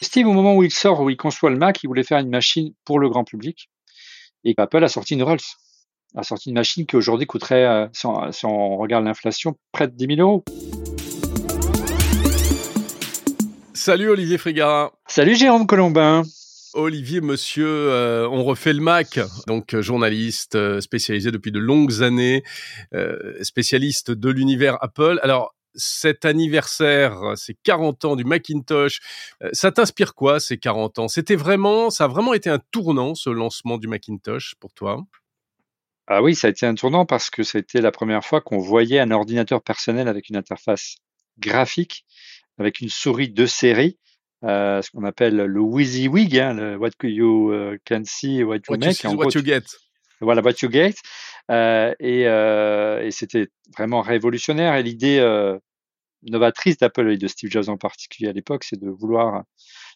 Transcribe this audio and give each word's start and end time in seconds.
Steve, 0.00 0.28
au 0.28 0.32
moment 0.32 0.54
où 0.54 0.62
il 0.62 0.70
sort, 0.70 1.00
où 1.00 1.10
il 1.10 1.16
conçoit 1.16 1.50
le 1.50 1.56
Mac, 1.56 1.82
il 1.82 1.88
voulait 1.88 2.04
faire 2.04 2.18
une 2.18 2.30
machine 2.30 2.72
pour 2.84 3.00
le 3.00 3.08
grand 3.08 3.24
public. 3.24 3.68
Et 4.44 4.54
Apple 4.56 4.84
a 4.84 4.88
sorti 4.88 5.14
une 5.14 5.24
Rolls. 5.24 5.40
A 6.14 6.22
sorti 6.22 6.50
une 6.50 6.54
machine 6.54 6.86
qui 6.86 6.94
aujourd'hui 6.94 7.26
coûterait, 7.26 7.66
euh, 7.66 7.86
si, 7.92 8.46
on, 8.46 8.76
regarde 8.76 9.04
l'inflation, 9.04 9.56
près 9.72 9.88
de 9.88 9.94
10 9.94 10.16
000 10.16 10.20
euros. 10.20 10.44
Salut 13.74 14.10
Olivier 14.10 14.38
Frigara. 14.38 14.92
Salut 15.08 15.34
Jérôme 15.34 15.66
Colombin. 15.66 16.22
Olivier, 16.74 17.20
monsieur, 17.20 17.66
euh, 17.66 18.28
on 18.30 18.44
refait 18.44 18.74
le 18.74 18.80
Mac, 18.80 19.18
donc 19.48 19.74
euh, 19.74 19.82
journaliste 19.82 20.80
spécialisé 20.80 21.32
depuis 21.32 21.50
de 21.50 21.58
longues 21.58 22.02
années, 22.04 22.44
spécialiste 23.42 24.12
de 24.12 24.30
l'univers 24.30 24.78
Apple. 24.80 25.18
Alors, 25.22 25.54
cet 25.78 26.24
anniversaire, 26.24 27.32
ces 27.36 27.54
40 27.62 28.04
ans 28.04 28.16
du 28.16 28.24
Macintosh, 28.24 29.00
euh, 29.42 29.48
ça 29.52 29.72
t'inspire 29.72 30.14
quoi 30.14 30.40
ces 30.40 30.58
40 30.58 30.98
ans? 30.98 31.08
C'était 31.08 31.36
vraiment, 31.36 31.90
ça 31.90 32.04
a 32.04 32.08
vraiment 32.08 32.34
été 32.34 32.50
un 32.50 32.60
tournant 32.70 33.14
ce 33.14 33.30
lancement 33.30 33.78
du 33.78 33.88
Macintosh 33.88 34.54
pour 34.60 34.74
toi? 34.74 35.02
Ah 36.06 36.22
oui, 36.22 36.34
ça 36.34 36.48
a 36.48 36.50
été 36.50 36.66
un 36.66 36.74
tournant 36.74 37.06
parce 37.06 37.30
que 37.30 37.42
c'était 37.42 37.80
la 37.80 37.92
première 37.92 38.24
fois 38.24 38.40
qu'on 38.40 38.58
voyait 38.58 38.98
un 38.98 39.10
ordinateur 39.10 39.62
personnel 39.62 40.08
avec 40.08 40.28
une 40.28 40.36
interface 40.36 40.96
graphique, 41.38 42.04
avec 42.58 42.80
une 42.80 42.88
souris 42.88 43.30
de 43.30 43.46
série, 43.46 43.98
euh, 44.44 44.82
ce 44.82 44.90
qu'on 44.90 45.04
appelle 45.04 45.36
le 45.36 45.60
WYSIWYG, 45.60 46.38
hein, 46.38 46.54
le 46.54 46.76
What 46.76 46.90
you 47.02 47.52
can 47.86 48.02
see, 48.04 48.42
what 48.42 48.56
you 48.68 48.76
make. 48.78 49.04
what 49.04 49.30
you 49.34 49.42
get. 49.42 49.64
Voilà, 50.20 50.42
What 50.42 50.54
You 50.62 50.70
Get. 50.70 50.94
Euh, 51.50 51.94
et, 52.00 52.26
euh, 52.26 53.04
et 53.04 53.10
c'était 53.10 53.48
vraiment 53.76 54.00
révolutionnaire. 54.02 54.74
Et 54.74 54.82
l'idée 54.82 55.18
euh, 55.18 55.58
novatrice 56.22 56.78
d'Apple 56.78 57.10
et 57.10 57.16
de 57.16 57.26
Steve 57.26 57.50
Jobs 57.50 57.68
en 57.68 57.76
particulier 57.76 58.28
à 58.28 58.32
l'époque, 58.32 58.64
c'est 58.64 58.80
de 58.80 58.88
vouloir 58.88 59.44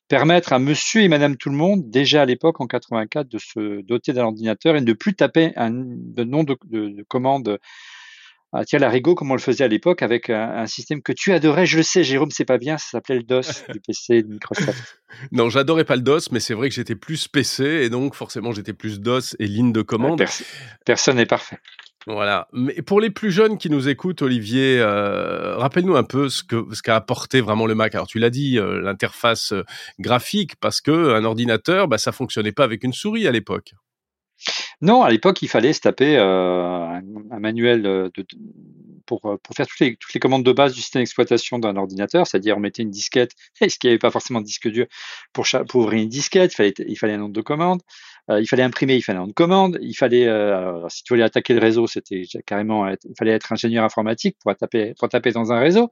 permettre 0.09 0.53
à 0.53 0.59
monsieur 0.59 1.03
et 1.03 1.09
madame 1.09 1.37
tout 1.37 1.49
le 1.49 1.57
monde, 1.57 1.89
déjà 1.91 2.23
à 2.23 2.25
l'époque, 2.25 2.61
en 2.61 2.67
84, 2.67 3.29
de 3.29 3.39
se 3.39 3.81
doter 3.83 4.13
d'un 4.13 4.25
ordinateur 4.25 4.77
et 4.77 4.81
de 4.81 4.87
ne 4.87 4.93
plus 4.93 5.15
taper 5.15 5.53
un 5.57 5.71
de 5.73 6.25
nom 6.25 6.45
de, 6.45 6.57
de, 6.65 6.89
de 6.89 7.03
commande 7.03 7.59
ah, 8.55 8.67
tiens, 8.67 8.87
Rigo, 8.87 9.15
comme 9.15 9.31
on 9.31 9.35
le 9.35 9.41
faisait 9.41 9.65
à 9.65 9.69
l'époque, 9.69 10.03
avec 10.03 10.29
un, 10.29 10.67
système 10.67 11.01
que 11.01 11.13
tu 11.13 11.33
adorais, 11.33 11.65
je 11.65 11.79
le 11.79 11.83
sais, 11.83 12.05
Jérôme, 12.05 12.31
c'est 12.31 12.45
pas 12.45 12.59
bien, 12.59 12.77
ça 12.77 12.91
s'appelait 12.91 13.17
le 13.17 13.23
DOS 13.23 13.65
du 13.71 13.81
PC 13.81 14.23
de 14.23 14.29
Microsoft. 14.29 15.03
non, 15.33 15.49
j'adorais 15.49 15.87
pas 15.87 15.97
le 15.97 16.03
DOS, 16.03 16.31
mais 16.33 16.41
c'est 16.41 16.53
vrai 16.53 16.69
que 16.69 16.75
j'étais 16.75 16.95
plus 16.95 17.29
PC, 17.29 17.65
et 17.65 17.89
donc 17.89 18.15
forcément 18.15 18.53
j'étais 18.53 18.75
plus 18.75 19.01
DOS 19.01 19.37
et 19.39 19.47
ligne 19.47 19.73
de 19.73 19.81
commande. 19.81 20.23
personne 20.85 21.17
n'est 21.17 21.25
parfait. 21.25 21.57
Voilà. 22.07 22.49
Mais 22.53 22.75
pour 22.83 23.01
les 23.01 23.11
plus 23.11 23.31
jeunes 23.31 23.59
qui 23.59 23.71
nous 23.71 23.89
écoutent, 23.89 24.23
Olivier, 24.23 24.79
euh, 24.81 25.57
rappelle-nous 25.57 25.97
un 25.97 26.03
peu 26.03 26.29
ce 26.29 26.43
que 26.43 26.67
ce 26.73 26.83
qu'a 26.83 26.97
apporté 26.97 27.41
vraiment 27.41 27.67
le 27.67 27.75
Mac. 27.75 27.95
Alors 27.95 28.07
tu 28.07 28.19
l'as 28.19 28.31
dit, 28.31 28.59
euh, 28.59 28.81
l'interface 28.81 29.53
euh, 29.53 29.65
graphique, 30.01 30.57
parce 30.57 30.81
que 30.81 31.15
un 31.15 31.25
ordinateur, 31.25 31.89
bah, 31.89 31.99
ça 31.99 32.13
fonctionnait 32.13 32.53
pas 32.53 32.65
avec 32.65 32.83
une 32.85 32.93
souris 32.93 33.27
à 33.27 33.31
l'époque. 33.31 33.75
Non, 34.81 35.03
à 35.03 35.11
l'époque, 35.11 35.41
il 35.43 35.49
fallait 35.49 35.73
se 35.73 35.81
taper 35.81 36.17
un, 36.17 37.01
manuel 37.39 38.11
pour, 39.07 39.21
pour 39.21 39.57
faire 39.57 39.69
toutes 39.69 39.79
les, 39.79 39.95
toutes 39.95 40.15
les 40.15 40.19
commandes 40.19 40.43
de 40.43 40.51
base 40.51 40.75
du 40.75 40.81
système 40.81 41.03
d'exploitation 41.03 41.61
d'un 41.61 41.77
ordinateur, 41.77 42.27
c'est-à-dire 42.27 42.57
on 42.57 42.61
mettait 42.61 42.83
une 42.83 42.91
disquette, 42.91 43.33
ce 43.61 43.67
qui 43.67 43.87
n'y 43.87 43.91
avait 43.91 43.99
pas 43.99 44.11
forcément 44.11 44.41
de 44.41 44.47
disque 44.47 44.69
dur 44.69 44.87
pour, 45.33 45.47
pour 45.69 45.83
ouvrir 45.83 46.03
une 46.03 46.09
disquette, 46.09 46.53
il 46.55 46.57
fallait, 46.57 46.75
il 46.89 46.99
fallait 46.99 47.13
un 47.13 47.19
nombre 47.19 47.35
de 47.35 47.41
commandes, 47.41 47.83
euh, 48.33 48.41
il 48.41 48.47
fallait 48.47 48.63
imprimer, 48.63 48.97
il 48.97 49.03
fallait 49.03 49.19
un 49.19 49.23
nombre 49.23 49.33
de 49.33 49.35
commandes, 49.35 49.79
il 49.83 49.95
fallait, 49.95 50.29
si 50.89 51.03
tu 51.05 51.13
voulais 51.13 51.25
attaquer 51.25 51.55
le 51.55 51.61
réseau, 51.61 51.87
c'était 51.87 52.23
carrément, 52.47 52.89
il 52.89 52.97
fallait 53.19 53.33
être 53.33 53.53
ingénieur 53.53 53.85
informatique 53.85 54.37
pour 54.43 54.55
taper, 54.57 54.95
pour 54.99 55.09
taper 55.09 55.33
dans 55.33 55.53
un 55.53 55.59
réseau. 55.59 55.91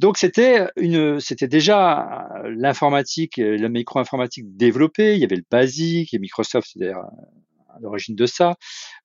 Donc 0.00 0.18
c'était 0.18 0.66
une, 0.76 1.20
c'était 1.20 1.48
déjà 1.48 2.28
l'informatique, 2.56 3.36
la 3.38 3.68
micro-informatique 3.68 4.56
développée. 4.56 5.14
Il 5.14 5.20
y 5.20 5.24
avait 5.24 5.36
le 5.36 5.44
BASIC 5.50 6.12
et 6.12 6.18
Microsoft, 6.18 6.68
c'est-à-dire 6.72 6.98
à 7.74 7.80
l'origine 7.80 8.14
de 8.14 8.26
ça. 8.26 8.56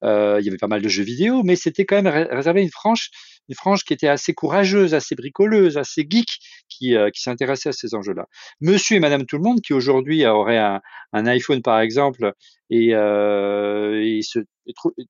Euh, 0.03 0.37
il 0.39 0.45
y 0.45 0.49
avait 0.49 0.57
pas 0.57 0.67
mal 0.67 0.81
de 0.81 0.89
jeux 0.89 1.03
vidéo, 1.03 1.43
mais 1.43 1.55
c'était 1.55 1.85
quand 1.85 2.01
même 2.01 2.27
réservé 2.31 2.61
une 2.61 2.69
frange, 2.69 3.09
une 3.49 3.55
frange 3.55 3.83
qui 3.83 3.93
était 3.93 4.07
assez 4.07 4.33
courageuse, 4.33 4.93
assez 4.93 5.15
bricoleuse, 5.15 5.77
assez 5.77 6.05
geek, 6.07 6.27
qui, 6.69 6.95
euh, 6.95 7.09
s'intéressait 7.15 7.69
à 7.69 7.71
ces 7.73 7.95
enjeux-là. 7.95 8.27
Monsieur 8.61 8.95
et 8.95 8.99
Madame 8.99 9.25
tout 9.25 9.37
le 9.37 9.43
monde, 9.43 9.59
qui 9.61 9.73
aujourd'hui 9.73 10.25
aurait 10.25 10.57
un, 10.57 10.79
iPhone 11.13 11.61
par 11.61 11.81
exemple 11.81 12.33
et, 12.69 12.93
euh, 12.93 14.19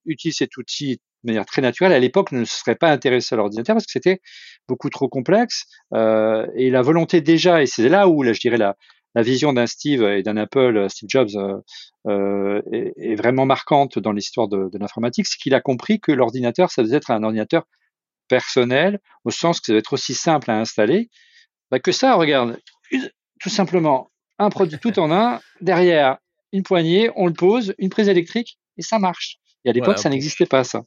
utilise 0.06 0.38
cet 0.38 0.58
outil 0.58 1.02
de 1.24 1.30
manière 1.32 1.46
très 1.46 1.62
naturelle, 1.62 1.92
à 1.92 2.00
l'époque 2.00 2.32
ne 2.32 2.46
se 2.46 2.56
serait 2.56 2.76
pas 2.76 2.90
intéressé 2.90 3.36
à 3.36 3.38
l'ordinateur 3.38 3.76
parce 3.76 3.86
que 3.86 3.92
c'était 3.92 4.22
beaucoup 4.68 4.90
trop 4.90 5.10
complexe 5.10 5.66
euh, 5.94 6.48
et 6.56 6.70
la 6.70 6.82
volonté 6.82 7.20
déjà, 7.20 7.62
et 7.62 7.66
c'est 7.66 7.90
là 7.90 8.08
où 8.08 8.24
là, 8.24 8.32
je 8.32 8.40
dirais 8.40 8.58
la, 8.58 8.76
vision 9.16 9.52
d'un 9.52 9.68
Steve 9.68 10.02
et 10.04 10.24
d'un 10.24 10.38
Apple, 10.38 10.86
Steve 10.90 11.10
Jobs, 11.10 11.62
est, 12.08 13.16
vraiment 13.16 13.46
marquante 13.46 14.00
dans 14.00 14.14
l'histoire 14.14 14.48
de, 14.48 14.70
l'informatique, 14.80 15.28
c'est 15.28 15.38
qu'il 15.38 15.54
a 15.54 15.60
compris 15.60 16.00
que 16.00 16.14
l'ordinateur, 16.14 16.72
ça 16.72 16.84
devait 16.84 16.98
être 16.98 17.12
un 17.12 17.22
ordinateur 17.24 17.66
personnel, 18.30 19.00
au 19.26 19.32
sens 19.32 19.60
que 19.60 19.66
ça 19.66 19.74
devait 19.74 19.80
être 19.80 19.94
aussi 19.94 20.14
simple 20.14 20.50
à 20.50 20.58
installer, 20.58 21.10
bah, 21.72 21.80
que 21.80 21.92
ça, 21.92 22.16
regarde, 22.16 22.58
tout 23.42 23.50
simplement, 23.50 24.10
un 24.38 24.50
produit 24.50 24.80
tout 24.80 24.98
en 25.00 25.12
un, 25.12 25.42
derrière 25.60 26.18
une 26.54 26.64
poignée, 26.64 27.12
on 27.16 27.28
le 27.28 27.34
pose, 27.34 27.76
une 27.78 27.90
prise 27.90 28.08
électrique, 28.08 28.58
et 28.78 28.82
ça 28.82 29.00
marche. 29.00 29.38
Et 29.66 29.70
à 29.70 29.74
l'époque, 29.74 30.00
ça 30.00 30.10
n'existait 30.10 30.46
pas, 30.46 30.64
ça. 30.64 30.84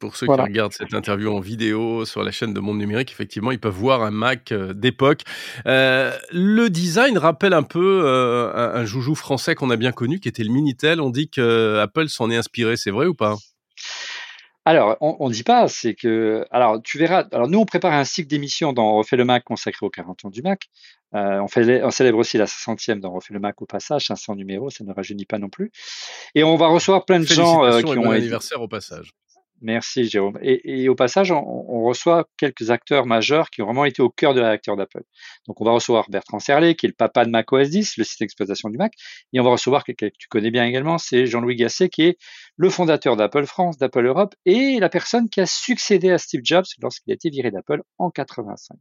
Pour 0.00 0.16
ceux 0.16 0.26
qui 0.26 0.32
regardent 0.32 0.72
cette 0.72 0.94
interview 0.94 1.32
en 1.32 1.38
vidéo 1.38 2.04
sur 2.04 2.24
la 2.24 2.32
chaîne 2.32 2.52
de 2.52 2.58
Monde 2.58 2.78
Numérique, 2.78 3.12
effectivement, 3.12 3.52
ils 3.52 3.60
peuvent 3.60 3.72
voir 3.72 4.02
un 4.02 4.10
Mac 4.10 4.50
euh, 4.50 4.72
d'époque. 4.72 5.20
Euh, 5.66 6.12
le 6.32 6.68
design 6.70 7.18
rappelle 7.18 7.52
un 7.52 7.62
peu 7.62 8.02
euh, 8.04 8.74
un, 8.74 8.84
joujou 8.84 9.14
français 9.14 9.54
qu'on 9.54 9.70
a 9.70 9.76
bien 9.76 9.92
connu, 9.92 10.18
qui 10.18 10.28
était 10.28 10.42
le 10.42 10.52
Minitel. 10.52 11.00
On 11.00 11.10
dit 11.10 11.28
que 11.28 11.78
Apple 11.78 12.08
s'en 12.08 12.32
est 12.32 12.36
inspiré, 12.36 12.76
c'est 12.76 12.90
vrai 12.90 13.06
ou 13.06 13.14
pas? 13.14 13.36
Alors, 14.66 14.96
on 15.00 15.28
ne 15.28 15.32
dit 15.32 15.44
pas, 15.44 15.68
c'est 15.68 15.94
que, 15.94 16.44
alors 16.50 16.82
tu 16.82 16.98
verras, 16.98 17.24
alors 17.32 17.48
nous 17.48 17.60
on 17.60 17.64
prépare 17.64 17.92
un 17.92 18.04
cycle 18.04 18.28
d'émissions 18.28 18.72
dans 18.72 18.96
refait 18.96 19.16
le 19.16 19.24
Mac 19.24 19.44
consacré 19.44 19.86
aux 19.86 19.90
40 19.90 20.24
ans 20.24 20.30
du 20.30 20.42
Mac. 20.42 20.64
on, 21.12 21.46
fait, 21.46 21.84
on 21.84 21.90
célèbre 21.90 22.18
aussi 22.18 22.36
la 22.36 22.46
60e 22.46 23.00
dans 23.00 23.12
refait 23.12 23.32
le 23.32 23.40
Mac 23.40 23.62
au 23.62 23.66
passage, 23.66 24.06
500 24.06 24.34
numéros, 24.34 24.68
ça 24.70 24.84
ne 24.84 24.92
rajeunit 24.92 25.24
pas 25.24 25.38
non 25.38 25.48
plus. 25.48 25.70
Et 26.34 26.42
on 26.42 26.56
va 26.56 26.66
recevoir 26.66 27.04
plein 27.04 27.20
de 27.20 27.26
gens 27.26 27.60
qui 27.80 27.96
ont... 27.96 28.10
anniversaire 28.10 28.60
au 28.60 28.68
passage. 28.68 29.12
Merci 29.62 30.04
Jérôme. 30.04 30.38
Et, 30.42 30.88
au 30.88 30.94
passage, 30.94 31.32
on, 31.32 31.82
reçoit 31.86 32.28
quelques 32.36 32.70
acteurs 32.70 33.06
majeurs 33.06 33.48
qui 33.50 33.62
ont 33.62 33.66
vraiment 33.66 33.84
été 33.84 34.02
au 34.02 34.10
cœur 34.10 34.34
de 34.34 34.40
la 34.40 34.48
réacteur 34.48 34.76
d'Apple. 34.76 35.02
Donc 35.46 35.60
on 35.60 35.64
va 35.64 35.70
recevoir 35.70 36.10
Bertrand 36.10 36.40
Serlet, 36.40 36.74
qui 36.74 36.86
est 36.86 36.88
le 36.88 36.94
papa 36.94 37.24
de 37.24 37.30
Mac 37.30 37.52
OS 37.52 37.70
10, 37.70 37.96
le 37.96 38.04
système 38.04 38.26
d'exploitation 38.26 38.68
du 38.68 38.76
Mac, 38.76 38.92
et 39.32 39.40
on 39.40 39.44
va 39.44 39.50
recevoir 39.50 39.84
quelqu'un 39.84 40.08
que 40.08 40.16
tu 40.18 40.26
connais 40.28 40.50
bien 40.50 40.64
également, 40.64 40.98
c'est 40.98 41.26
Jean-Louis 41.26 41.54
Gasset, 41.54 41.88
qui 41.88 42.02
est 42.02 42.18
le 42.56 42.70
fondateur 42.70 43.16
d'Apple 43.16 43.46
France, 43.46 43.78
d'Apple 43.78 44.04
Europe, 44.04 44.34
et 44.44 44.80
la 44.80 44.88
personne 44.88 45.28
qui 45.28 45.40
a 45.40 45.46
succédé 45.46 46.10
à 46.10 46.18
Steve 46.18 46.40
Jobs 46.42 46.66
lorsqu'il 46.82 47.12
a 47.12 47.14
été 47.14 47.30
viré 47.30 47.50
d'Apple 47.50 47.82
en 47.98 48.10
85. 48.10 48.76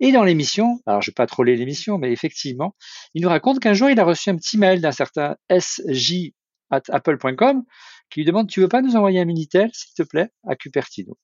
Et 0.00 0.12
dans 0.12 0.22
l'émission, 0.22 0.80
alors 0.86 1.02
je 1.02 1.10
vais 1.10 1.14
pas 1.14 1.26
troller 1.26 1.56
l'émission, 1.56 1.98
mais 1.98 2.12
effectivement, 2.12 2.76
il 3.14 3.22
nous 3.22 3.28
raconte 3.28 3.58
qu'un 3.58 3.74
jour 3.74 3.90
il 3.90 3.98
a 3.98 4.04
reçu 4.04 4.30
un 4.30 4.36
petit 4.36 4.58
mail 4.58 4.80
d'un 4.80 4.92
certain 4.92 5.36
SJ 5.50 6.32
at 6.70 6.82
apple.com 6.88 7.64
qui 8.10 8.20
lui 8.20 8.26
demande 8.26 8.48
Tu 8.48 8.60
veux 8.60 8.68
pas 8.68 8.82
nous 8.82 8.96
envoyer 8.96 9.20
un 9.20 9.24
Minitel, 9.24 9.70
s'il 9.72 9.94
te 9.94 10.02
plaît, 10.02 10.30
à 10.46 10.56
Cupertino? 10.56 11.16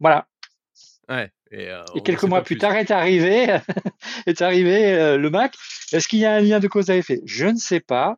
Voilà. 0.00 0.26
Ouais, 1.08 1.30
et, 1.50 1.68
euh, 1.68 1.84
quelques 2.04 2.24
mois 2.24 2.42
plus, 2.42 2.56
tard 2.56 2.74
est 2.76 2.90
arrivé, 2.90 3.46
est 4.26 4.42
arrivé 4.42 4.94
euh, 4.94 5.18
le 5.18 5.30
Mac. 5.30 5.54
Est-ce 5.92 6.08
qu'il 6.08 6.18
y 6.18 6.24
a 6.24 6.34
un 6.34 6.40
lien 6.40 6.60
de 6.60 6.68
cause 6.68 6.90
à 6.90 6.96
effet? 6.96 7.20
Je 7.26 7.46
ne 7.46 7.56
sais 7.56 7.80
pas. 7.80 8.16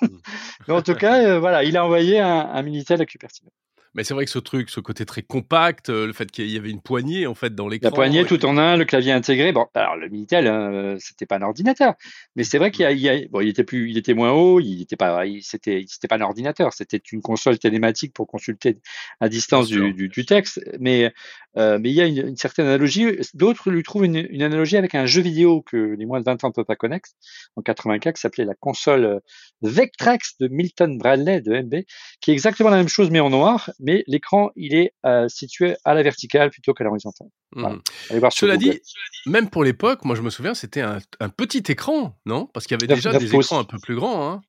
Hmm. 0.00 0.06
Mais 0.68 0.74
en 0.74 0.82
tout 0.82 0.94
cas, 0.94 1.22
euh, 1.22 1.38
voilà, 1.38 1.62
il 1.64 1.76
a 1.76 1.84
envoyé 1.84 2.20
un, 2.20 2.40
un 2.40 2.62
Minitel 2.62 3.00
à 3.00 3.06
Cupertino. 3.06 3.50
Mais 3.94 4.04
c'est 4.04 4.14
vrai 4.14 4.24
que 4.24 4.30
ce 4.30 4.38
truc, 4.38 4.70
ce 4.70 4.80
côté 4.80 5.04
très 5.04 5.22
compact, 5.22 5.90
euh, 5.90 6.06
le 6.06 6.12
fait 6.12 6.30
qu'il 6.30 6.48
y 6.48 6.56
avait 6.56 6.70
une 6.70 6.80
poignée 6.80 7.26
en 7.26 7.34
fait 7.34 7.54
dans 7.54 7.68
l'écran. 7.68 7.90
La 7.90 7.94
poignée 7.94 8.24
tout 8.24 8.44
en 8.46 8.56
un, 8.56 8.76
le 8.76 8.84
clavier 8.84 9.12
intégré. 9.12 9.52
Bon, 9.52 9.66
alors 9.74 9.96
le 9.96 10.08
Minitel, 10.08 10.46
hein, 10.46 10.96
c'était 10.98 11.26
pas 11.26 11.36
un 11.36 11.42
ordinateur, 11.42 11.94
mais 12.34 12.44
c'est 12.44 12.58
vrai 12.58 12.70
qu'il 12.70 12.90
y, 12.98 13.08
a, 13.08 13.28
bon, 13.30 13.40
il 13.40 13.48
était 13.48 13.64
plus, 13.64 13.90
il 13.90 13.98
était 13.98 14.14
moins 14.14 14.32
haut, 14.32 14.60
il 14.60 14.82
était 14.82 14.96
pas, 14.96 15.22
c'était, 15.42 15.84
c'était 15.86 16.08
pas 16.08 16.16
un 16.16 16.22
ordinateur, 16.22 16.72
c'était 16.72 17.02
une 17.12 17.20
console 17.20 17.58
télématique 17.58 18.14
pour 18.14 18.26
consulter 18.26 18.78
à 19.20 19.28
distance 19.28 19.68
du, 19.68 19.92
du, 19.92 20.08
du, 20.08 20.24
texte. 20.24 20.60
Mais 20.80 21.12
euh, 21.58 21.78
mais 21.78 21.90
il 21.90 21.94
y 21.94 22.00
a 22.00 22.06
une, 22.06 22.36
certaine 22.36 22.66
analogie. 22.66 23.06
D'autres 23.34 23.70
lui 23.70 23.82
trouvent 23.82 24.04
une, 24.04 24.26
une, 24.30 24.42
analogie 24.42 24.76
avec 24.76 24.94
un 24.94 25.06
jeu 25.06 25.20
vidéo 25.20 25.62
que 25.62 25.76
les 25.76 26.06
moins 26.06 26.20
de 26.20 26.24
20 26.24 26.44
ans 26.44 26.48
ne 26.48 26.52
peuvent 26.52 26.64
pas 26.64 26.76
connaître, 26.76 27.10
en 27.56 27.62
84, 27.62 28.14
qui 28.14 28.20
s'appelait 28.20 28.44
la 28.44 28.54
console 28.54 29.04
euh, 29.04 29.20
Vectrex 29.60 30.38
de 30.38 30.48
Milton 30.48 30.96
Bradley 30.96 31.40
de 31.40 31.60
MB, 31.60 31.84
qui 32.20 32.30
est 32.30 32.34
exactement 32.34 32.70
la 32.70 32.78
même 32.78 32.88
chose 32.88 33.10
mais 33.10 33.20
en 33.20 33.30
noir, 33.30 33.70
mais 33.82 34.04
l'écran 34.06 34.50
il 34.56 34.74
est 34.74 34.94
euh, 35.04 35.28
situé 35.28 35.76
à 35.84 35.94
la 35.94 36.02
verticale 36.02 36.50
plutôt 36.50 36.72
qu'à 36.72 36.84
l'horizontale. 36.84 37.28
Voilà. 37.52 37.76
Mmh. 37.76 38.30
Cela 38.30 38.56
dit, 38.56 38.80
même 39.26 39.50
pour 39.50 39.64
l'époque, 39.64 40.04
moi 40.04 40.16
je 40.16 40.22
me 40.22 40.30
souviens, 40.30 40.54
c'était 40.54 40.80
un, 40.80 40.98
un, 41.20 41.28
petit 41.28 41.62
écran, 41.68 42.16
non? 42.24 42.46
Parce 42.46 42.66
qu'il 42.66 42.74
y 42.74 42.80
avait 42.82 42.94
déjà 42.94 43.12
des 43.12 43.34
écrans 43.34 43.58
un 43.58 43.64
peu 43.64 43.78
plus 43.78 43.94
grands. 43.94 44.30
Hein 44.30 44.42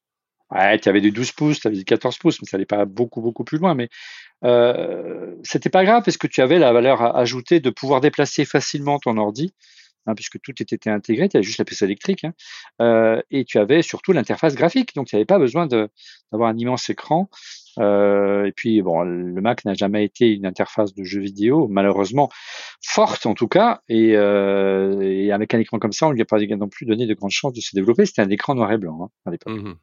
Ouais, 0.51 0.77
tu 0.77 0.87
avais 0.87 1.01
des 1.01 1.11
12 1.11 1.31
pouces, 1.31 1.59
tu 1.61 1.67
avais 1.67 1.77
des 1.77 1.83
14 1.83 2.17
pouces, 2.19 2.39
mais 2.41 2.47
ça 2.47 2.57
n'allait 2.57 2.65
pas 2.65 2.85
beaucoup, 2.85 3.21
beaucoup 3.21 3.43
plus 3.43 3.57
loin. 3.57 3.73
Mais 3.73 3.89
euh, 4.43 5.35
c'était 5.43 5.69
pas 5.69 5.83
grave 5.83 6.03
parce 6.05 6.17
que 6.17 6.27
tu 6.27 6.41
avais 6.41 6.59
la 6.59 6.71
valeur 6.71 7.15
ajoutée 7.15 7.59
de 7.59 7.69
pouvoir 7.71 8.01
déplacer 8.01 8.45
facilement 8.45 8.99
ton 8.99 9.17
ordi 9.17 9.53
hein, 10.05 10.13
puisque 10.15 10.39
tout 10.41 10.53
était 10.59 10.89
intégré, 10.89 11.27
tu 11.27 11.37
avais 11.37 11.43
juste 11.43 11.57
la 11.57 11.65
puce 11.65 11.81
électrique, 11.81 12.23
hein, 12.23 12.33
euh, 12.81 13.21
et 13.31 13.45
tu 13.45 13.57
avais 13.57 13.81
surtout 13.81 14.11
l'interface 14.11 14.53
graphique, 14.55 14.93
donc 14.95 15.07
tu 15.07 15.15
n'avais 15.15 15.25
pas 15.25 15.39
besoin 15.39 15.65
d'avoir 15.65 16.49
un 16.49 16.57
immense 16.57 16.89
écran. 16.89 17.29
Euh, 17.79 18.45
et 18.45 18.51
puis 18.51 18.81
bon, 18.81 19.01
le 19.01 19.41
Mac 19.41 19.65
n'a 19.65 19.73
jamais 19.73 20.05
été 20.05 20.31
une 20.31 20.45
interface 20.45 20.93
de 20.93 21.03
jeu 21.03 21.19
vidéo, 21.19 21.67
malheureusement 21.69 22.29
forte 22.85 23.25
en 23.25 23.33
tout 23.33 23.47
cas, 23.47 23.81
et, 23.87 24.15
euh, 24.15 25.33
avec 25.33 25.53
un 25.53 25.59
écran 25.59 25.79
comme 25.79 25.93
ça, 25.93 26.07
on 26.07 26.11
lui 26.11 26.21
a 26.21 26.25
pas 26.25 26.39
non 26.39 26.67
plus 26.67 26.85
donné 26.85 27.07
de 27.07 27.13
grandes 27.13 27.31
chances 27.31 27.53
de 27.53 27.61
se 27.61 27.75
développer. 27.75 28.05
C'était 28.05 28.21
un 28.21 28.29
écran 28.29 28.55
noir 28.55 28.71
et 28.71 28.77
blanc 28.77 28.99
hein, 29.03 29.09
à 29.25 29.31
l'époque. 29.31 29.53
Mmh 29.53 29.73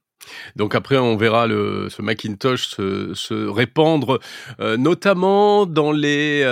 donc 0.54 0.74
après, 0.74 0.98
on 0.98 1.16
verra 1.16 1.46
le, 1.46 1.88
ce 1.88 2.02
Macintosh 2.02 2.68
se, 2.68 3.48
répandre, 3.48 4.20
euh, 4.60 4.76
notamment 4.76 5.64
dans 5.64 5.92
les, 5.92 6.44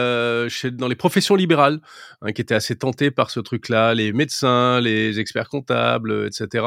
dans 0.73 0.89
les 0.89 0.97
professions 0.97 1.37
libérales, 1.37 1.81
hein, 2.23 2.33
qui 2.33 2.41
étaient 2.41 2.55
assez 2.55 2.77
tentées 2.77 3.11
par 3.11 3.31
ce 3.31 3.41
truc-là, 3.41 3.93
les 3.93 4.15
médecins, 4.15 4.81
les 4.81 5.21
experts 5.21 5.51
comptables, 5.51 6.29
etc. 6.29 6.65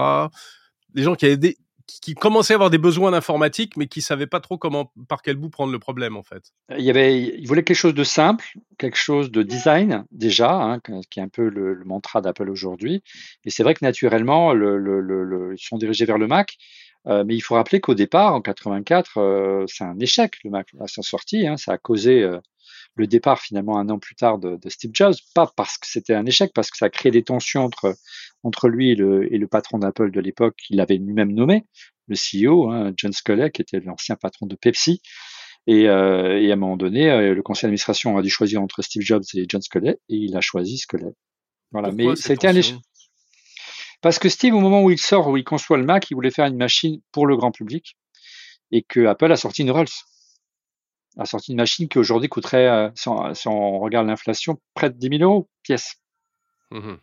Les 0.93 1.01
gens 1.01 1.15
qui 1.15 1.25
avaient 1.25 1.37
des, 1.37 1.57
qui 2.01 2.13
commençaient 2.13 2.53
à 2.53 2.55
avoir 2.55 2.69
des 2.69 2.77
besoins 2.77 3.11
d'informatique, 3.11 3.77
mais 3.77 3.87
qui 3.87 4.01
savaient 4.01 4.27
pas 4.27 4.39
trop 4.39 4.57
comment, 4.57 4.91
par 5.07 5.21
quel 5.21 5.35
bout 5.35 5.49
prendre 5.49 5.71
le 5.71 5.79
problème, 5.79 6.15
en 6.15 6.23
fait. 6.23 6.51
Il 6.77 6.83
y 6.83 6.89
avait, 6.89 7.21
il 7.21 7.47
voulait 7.47 7.63
quelque 7.63 7.77
chose 7.77 7.93
de 7.93 8.03
simple, 8.03 8.45
quelque 8.77 8.97
chose 8.97 9.31
de 9.31 9.43
design 9.43 10.05
déjà, 10.11 10.53
hein, 10.53 10.79
qui 11.09 11.19
est 11.19 11.23
un 11.23 11.27
peu 11.27 11.49
le, 11.49 11.83
mantra 11.85 12.21
d'Apple 12.21 12.49
aujourd'hui. 12.49 13.03
Et 13.45 13.49
c'est 13.49 13.63
vrai 13.63 13.73
que 13.73 13.83
naturellement, 13.83 14.53
le, 14.53 14.77
le, 14.77 15.53
ils 15.53 15.63
sont 15.63 15.77
dirigés 15.77 16.05
vers 16.05 16.17
le 16.17 16.27
Mac. 16.27 16.57
Euh, 17.07 17.23
mais 17.25 17.35
il 17.35 17.41
faut 17.41 17.55
rappeler 17.55 17.79
qu'au 17.81 17.95
départ, 17.95 18.35
en 18.35 18.41
84, 18.41 19.17
euh, 19.17 19.65
c'est 19.67 19.83
un 19.83 19.99
échec 19.99 20.35
le 20.43 20.51
Mac 20.51 20.69
à 20.79 20.87
sa 20.87 21.01
sortie. 21.01 21.47
Hein, 21.47 21.57
ça 21.57 21.73
a 21.73 21.77
causé 21.77 22.21
euh, 22.21 22.39
le 22.95 23.07
départ 23.07 23.39
finalement 23.39 23.79
un 23.79 23.89
an 23.89 23.99
plus 23.99 24.15
tard 24.15 24.37
de, 24.37 24.57
de, 24.57 24.69
Steve 24.69 24.91
Jobs, 24.93 25.15
pas 25.33 25.51
parce 25.55 25.77
que 25.77 25.87
c'était 25.87 26.13
un 26.13 26.25
échec, 26.25 26.51
parce 26.53 26.69
que 26.69 26.77
ça 26.77 26.85
a 26.85 26.89
créé 26.89 27.11
des 27.11 27.23
tensions 27.23 27.63
entre 27.63 27.95
entre 28.43 28.69
lui 28.69 28.91
et 28.91 28.95
le, 28.95 29.33
et 29.33 29.37
le 29.37 29.47
patron 29.47 29.79
d'Apple 29.79 30.11
de 30.11 30.19
l'époque, 30.19 30.55
qu'il 30.57 30.79
avait 30.79 30.97
lui-même 30.97 31.31
nommé, 31.31 31.65
le 32.07 32.15
CEO, 32.15 32.69
hein, 32.69 32.93
John 32.97 33.13
Sculley, 33.13 33.51
qui 33.51 33.61
était 33.61 33.79
l'ancien 33.79 34.15
patron 34.15 34.45
de 34.45 34.55
Pepsi. 34.55 35.01
Et, 35.67 35.87
euh, 35.87 36.41
et, 36.41 36.49
à 36.49 36.53
un 36.53 36.57
moment 36.57 36.77
donné, 36.77 37.33
le 37.33 37.41
conseil 37.43 37.63
d'administration 37.63 38.17
a 38.17 38.23
dû 38.23 38.29
choisir 38.29 38.61
entre 38.61 38.81
Steve 38.81 39.03
Jobs 39.03 39.23
et 39.35 39.45
John 39.47 39.61
Sculley, 39.61 39.99
et 40.09 40.15
il 40.15 40.35
a 40.35 40.41
choisi 40.41 40.79
Sculley. 40.79 41.13
Voilà, 41.71 41.91
mais 41.91 42.15
c'était 42.15 42.47
un 42.47 42.55
échec. 42.55 42.77
Parce 44.01 44.17
que 44.17 44.29
Steve, 44.29 44.55
au 44.55 44.59
moment 44.59 44.83
où 44.83 44.89
il 44.89 44.99
sort, 44.99 45.27
où 45.27 45.37
il 45.37 45.43
conçoit 45.43 45.77
le 45.77 45.85
Mac, 45.85 46.09
il 46.09 46.15
voulait 46.15 46.31
faire 46.31 46.47
une 46.47 46.57
machine 46.57 46.99
pour 47.11 47.27
le 47.27 47.37
grand 47.37 47.51
public 47.51 47.95
et 48.71 48.81
que 48.81 49.05
Apple 49.05 49.31
a 49.31 49.37
sorti 49.37 49.61
une 49.61 49.71
Rolls. 49.71 49.87
A 51.17 51.25
sorti 51.25 51.51
une 51.51 51.57
machine 51.57 51.87
qui 51.87 51.99
aujourd'hui 51.99 52.29
coûterait, 52.29 52.67
euh, 52.67 52.89
si, 52.95 53.47
on, 53.47 53.79
regarde 53.79 54.07
l'inflation, 54.07 54.59
près 54.73 54.89
de 54.89 54.97
10 54.97 55.17
000 55.19 55.23
euros 55.23 55.49
pièce. 55.61 56.01
Mmh 56.71 56.95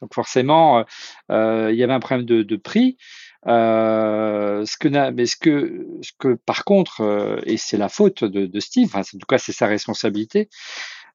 Donc 0.00 0.14
forcément, 0.14 0.78
euh, 0.78 0.82
euh, 1.30 1.72
il 1.72 1.78
y 1.78 1.82
avait 1.82 1.92
un 1.92 2.00
problème 2.00 2.26
de, 2.26 2.56
prix. 2.56 2.96
ce 3.46 4.76
que, 4.78 5.10
mais 5.10 5.26
ce 5.26 5.36
que, 5.36 5.86
ce 6.02 6.12
que 6.18 6.34
par 6.34 6.64
contre, 6.64 7.40
et 7.46 7.56
c'est 7.56 7.78
la 7.78 7.88
faute 7.88 8.24
de, 8.24 8.60
Steve, 8.60 8.94
en 8.94 9.02
tout 9.02 9.26
cas 9.28 9.38
c'est 9.38 9.52
sa 9.52 9.66
responsabilité, 9.66 10.48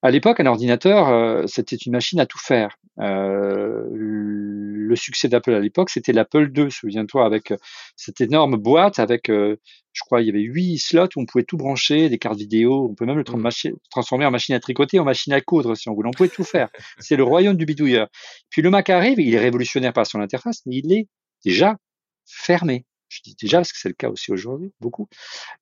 à 0.02 0.12
l'époque, 0.12 0.40
un 0.40 0.46
ordinateur, 0.46 1.48
c'était 1.48 1.76
une 1.76 1.94
machine 1.94 2.20
à 2.20 2.26
tout 2.26 2.40
faire. 2.40 2.78
Euh, 3.00 3.88
le 3.92 4.96
succès 4.96 5.30
d'Apple 5.30 5.54
à 5.54 5.60
l'époque, 5.60 5.90
c'était 5.90 6.12
l'Apple 6.12 6.52
II, 6.56 6.70
souviens-toi, 6.70 7.26
avec 7.26 7.52
euh, 7.52 7.58
cette 7.96 8.20
énorme 8.20 8.58
boîte 8.58 9.00
avec, 9.00 9.30
euh, 9.30 9.56
je 9.94 10.02
crois, 10.02 10.22
il 10.22 10.28
y 10.28 10.30
avait 10.30 10.42
huit 10.42 10.78
slots 10.78 11.08
où 11.16 11.22
on 11.22 11.26
pouvait 11.26 11.46
tout 11.46 11.58
brancher, 11.58 12.10
des 12.10 12.18
cartes 12.18 12.38
vidéo, 12.38 12.90
on 12.92 12.96
peut 12.96 13.06
même 13.06 13.18
le 13.18 13.24
mmh. 13.24 13.76
transformer 13.90 14.26
en 14.26 14.32
machine 14.32 14.54
à 14.56 14.60
tricoter, 14.60 15.00
en 15.00 15.06
machine 15.06 15.34
à 15.34 15.42
coudre 15.42 15.76
si 15.76 15.90
on 15.90 15.94
voulait, 15.94 16.10
on 16.10 16.12
pouvait 16.12 16.30
tout 16.30 16.44
faire. 16.44 16.70
C'est 17.00 17.16
le 17.16 17.24
royaume 17.24 17.56
du 17.56 17.66
bidouilleur. 17.66 18.08
Puis 18.50 18.62
le 18.62 18.70
Mac 18.70 18.90
arrive, 18.90 19.20
il 19.20 19.34
est 19.34 19.40
révolutionnaire 19.40 19.94
par 19.94 20.06
son 20.06 20.20
interface, 20.20 20.62
mais 20.66 20.78
il 20.78 20.94
est 20.94 21.08
déjà 21.46 21.78
fermé. 22.26 22.86
Je 23.08 23.20
dis 23.24 23.36
déjà 23.42 23.58
parce 23.58 23.72
que 23.74 23.80
c'est 23.80 23.90
le 23.90 23.96
cas 23.96 24.10
aussi 24.10 24.32
aujourd'hui, 24.32 24.72
beaucoup. 24.80 25.08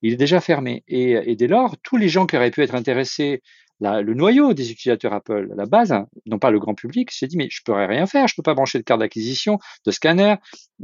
Il 0.02 0.12
est 0.12 0.16
déjà 0.16 0.40
fermé. 0.40 0.84
Et, 0.86 1.12
et, 1.12 1.34
dès 1.34 1.48
lors, 1.48 1.76
tous 1.82 1.96
les 1.96 2.08
gens 2.08 2.26
qui 2.26 2.36
auraient 2.36 2.52
pu 2.52 2.62
être 2.62 2.76
intéressés 2.76 3.42
le 3.80 4.14
noyau 4.14 4.52
des 4.54 4.70
utilisateurs 4.70 5.12
Apple, 5.12 5.52
la 5.56 5.66
base, 5.66 5.94
non 6.26 6.38
pas 6.38 6.50
le 6.50 6.58
grand 6.58 6.74
public, 6.74 7.10
s'est 7.10 7.26
dit 7.26 7.36
mais 7.36 7.48
je 7.50 7.62
pourrais 7.64 7.86
rien 7.86 8.06
faire, 8.06 8.28
je 8.28 8.34
peux 8.34 8.42
pas 8.42 8.54
brancher 8.54 8.78
de 8.78 8.84
carte 8.84 9.00
d'acquisition, 9.00 9.58
de 9.86 9.90
scanner, 9.90 10.36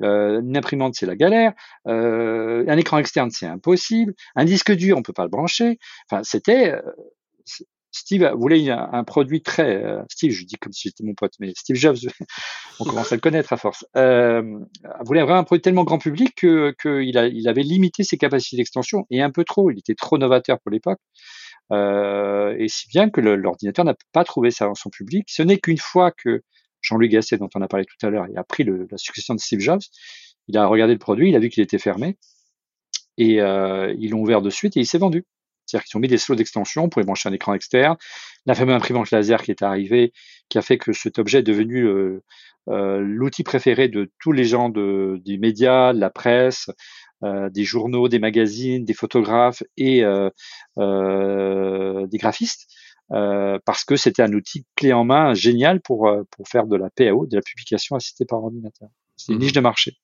euh, 0.03 0.41
une 0.41 0.57
imprimante 0.57 0.95
c'est 0.95 1.07
la 1.07 1.17
galère, 1.17 1.53
euh, 1.87 2.65
un 2.69 2.77
écran 2.77 2.99
externe 2.99 3.31
c'est 3.31 3.47
impossible, 3.47 4.15
un 4.35 4.45
disque 4.45 4.73
dur 4.73 4.97
on 4.97 5.03
peut 5.03 5.13
pas 5.13 5.25
le 5.25 5.31
brancher. 5.31 5.79
Enfin 6.11 6.23
c'était 6.25 6.73
euh, 6.73 6.81
Steve 7.97 8.31
voulait 8.35 8.71
un, 8.71 9.05
produit 9.05 9.43
très 9.43 9.83
euh, 9.83 10.03
Steve, 10.11 10.31
je 10.31 10.45
dis 10.45 10.57
comme 10.57 10.73
si 10.73 10.89
j'étais 10.89 11.03
mon 11.03 11.15
pote, 11.15 11.33
mais 11.41 11.53
Steve 11.57 11.77
Jobs, 11.77 11.97
on 12.81 12.85
commence 12.85 13.11
à 13.11 13.15
le 13.15 13.21
connaître 13.21 13.53
à 13.53 13.57
force, 13.57 13.87
euh, 13.97 14.43
voulait 15.01 15.23
vraiment 15.23 15.39
un 15.39 15.45
produit 15.45 15.63
tellement 15.63 15.85
grand 15.85 15.99
public 15.99 16.35
que 16.37 16.75
qu'il 16.81 17.17
il 17.35 17.49
avait 17.49 17.63
limité 17.63 18.05
ses 18.05 18.19
capacités 18.19 18.59
d'extension 18.59 19.07
et 19.11 19.23
un 19.23 19.31
peu 19.31 19.45
trop. 19.45 19.71
Il 19.71 19.79
était 19.79 19.95
trop 19.95 20.19
novateur 20.19 20.61
pour 20.61 20.71
l'époque. 20.71 21.01
Euh, 21.73 22.55
et 22.59 22.69
si 22.69 22.89
bien 22.89 23.11
que 23.11 23.21
l'ordinateur 23.21 23.85
n'a 23.85 23.95
pas 24.13 24.25
trouvé 24.25 24.51
ça 24.51 24.67
dans 24.67 24.75
son 24.75 24.91
public. 24.91 25.27
Ce 25.29 25.43
n'est 25.43 25.59
qu'une 25.59 25.79
fois 25.79 26.13
que 26.13 26.43
Jean-Louis 26.81 27.09
Gasset, 27.09 27.39
dont 27.39 27.49
on 27.55 27.63
a 27.63 27.69
parlé 27.69 27.85
tout 27.85 28.07
à 28.07 28.11
l'heure, 28.11 28.27
a 28.37 28.45
pris 28.45 28.65
la 28.65 28.97
succession 28.97 29.35
de 29.35 29.41
Steve 29.41 29.61
Jobs, 29.61 29.81
il 30.49 30.57
a 30.57 30.67
regardé 30.67 30.93
le 30.93 30.99
produit, 30.99 31.31
il 31.31 31.37
a 31.37 31.39
vu 31.39 31.49
qu'il 31.49 31.63
était 31.63 31.79
fermé, 31.79 32.17
et 33.19 33.41
euh, 33.41 33.95
ils 33.99 34.11
l'ont 34.11 34.21
ouvert 34.21 34.43
de 34.43 34.51
suite 34.51 34.77
et 34.77 34.81
il 34.81 34.87
s'est 34.87 34.99
vendu. 34.99 35.25
C'est-à-dire 35.65 35.85
qu'ils 35.85 35.97
ont 35.97 36.01
mis 36.01 36.09
des 36.09 36.19
slots 36.19 36.37
d'extension, 36.37 36.85
on 36.85 36.89
pouvait 36.89 37.05
brancher 37.05 37.29
un 37.29 37.33
écran 37.33 37.53
externe, 37.55 37.97
la 38.47 38.55
fameuse 38.55 38.77
imprimante 38.77 39.11
laser 39.11 39.43
qui 39.43 39.51
est 39.51 39.63
arrivée, 39.63 40.13
qui 40.49 40.59
a 40.59 40.63
fait 40.63 40.79
que 40.79 40.93
cet 40.93 41.19
objet 41.19 41.41
est 41.41 41.43
devenu 41.43 41.83
euh, 41.87 42.23
euh 42.69 43.01
l'outil 43.01 43.43
préféré 43.43 43.89
de 43.89 44.13
tous 44.21 44.31
les 44.31 44.45
gens 44.45 44.69
de, 44.69 45.21
des 45.25 45.39
médias, 45.39 45.93
de 45.93 45.99
la 45.99 46.11
presse, 46.11 46.71
des 47.23 47.65
journaux, 47.65 48.09
des 48.09 48.19
magazines, 48.19 48.85
des 48.85 48.95
photographes 48.95 49.63
et 49.77 50.05
euh, 50.05 50.31
euh, 50.79 52.07
des 52.07 52.19
graphistes. 52.19 52.69
parce 53.09 53.85
que 53.85 53.97
c'était 53.97 54.23
un 54.23 54.33
outil 54.33 54.65
clé 54.77 54.93
en 54.93 55.05
main 55.05 55.35
génial 55.35 55.81
pour, 55.81 56.11
pour 56.31 56.49
faire 56.49 56.67
de 56.67 56.77
la 56.77 56.91
PAO, 56.91 57.27
de 57.27 57.37
la 57.37 57.43
publication 57.43 57.97
assistée 57.97 58.25
par 58.25 58.43
ordinateur. 58.43 58.89
C'est 59.17 59.33
une 59.33 59.39
mmh 59.39 59.43
niche 59.43 59.53
de 59.53 59.61
marché. 59.61 59.97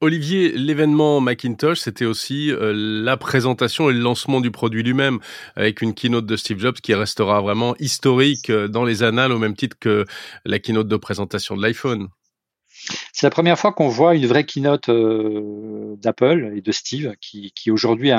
Olivier, 0.00 0.50
l'événement 0.50 1.20
Macintosh, 1.20 1.78
c'était 1.78 2.04
aussi 2.04 2.50
la 2.58 3.16
présentation 3.16 3.88
et 3.88 3.92
le 3.92 4.00
lancement 4.00 4.40
du 4.40 4.50
produit 4.50 4.82
lui-même, 4.82 5.20
avec 5.54 5.80
une 5.80 5.94
keynote 5.94 6.26
de 6.26 6.36
Steve 6.36 6.58
Jobs 6.58 6.74
qui 6.74 6.92
restera 6.92 7.40
vraiment 7.40 7.76
historique 7.78 8.50
dans 8.50 8.84
les 8.84 9.04
annales 9.04 9.30
au 9.30 9.38
même 9.38 9.54
titre 9.54 9.76
que 9.78 10.04
la 10.44 10.58
keynote 10.58 10.88
de 10.88 10.96
présentation 10.96 11.56
de 11.56 11.62
l'iPhone. 11.62 12.08
C'est 13.12 13.26
la 13.26 13.30
première 13.30 13.58
fois 13.58 13.72
qu'on 13.72 13.88
voit 13.88 14.14
une 14.14 14.26
vraie 14.26 14.44
keynote 14.44 14.88
euh, 14.88 15.94
d'Apple 15.96 16.52
et 16.56 16.60
de 16.60 16.72
Steve, 16.72 17.14
qui, 17.20 17.70
aujourd'hui 17.70 18.10
est 18.10 18.16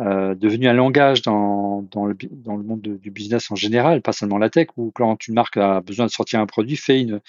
euh, 0.00 0.34
devenu 0.34 0.68
un 0.68 0.72
langage 0.72 1.22
dans, 1.22 1.86
le, 1.94 2.16
monde 2.62 2.80
du 2.80 3.10
business 3.10 3.50
en 3.50 3.54
général, 3.54 4.02
pas 4.02 4.12
seulement 4.12 4.38
la 4.38 4.50
tech, 4.50 4.68
où 4.76 4.90
quand 4.92 5.26
une 5.28 5.34
marque 5.34 5.56
a 5.56 5.80
besoin 5.80 6.06
de 6.06 6.10
sortir 6.10 6.40
un 6.40 6.46
produit, 6.46 6.76
fait 6.76 7.00
une, 7.00 7.20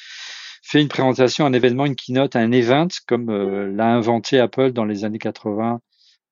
présentation, 0.87 1.45
un 1.45 1.53
événement, 1.53 1.85
une 1.85 1.95
keynote, 1.95 2.35
un 2.35 2.51
event, 2.51 2.87
comme 3.07 3.29
euh, 3.29 3.71
l'a 3.71 3.87
inventé 3.93 4.39
Apple 4.39 4.71
dans 4.71 4.85
les 4.85 5.05
années 5.05 5.19
80 5.19 5.81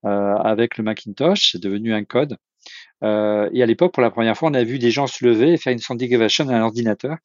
avec 0.04 0.78
le 0.78 0.84
Macintosh. 0.86 1.52
C'est 1.52 1.62
devenu 1.62 1.94
un 1.94 2.06
code. 2.06 2.38
et 3.04 3.06
à 3.06 3.66
l'époque, 3.66 3.94
pour 3.94 4.02
la 4.02 4.10
première 4.10 4.38
fois, 4.38 4.50
on 4.50 4.54
a 4.54 4.64
vu 4.64 4.80
des 4.80 4.92
gens 4.92 5.08
se 5.08 5.26
lever 5.26 5.52
et 5.52 5.58
faire 5.58 5.74
une 5.74 5.80
standing 5.80 6.16
à 6.22 6.42
un 6.42 6.62
ordinateur 6.62 7.18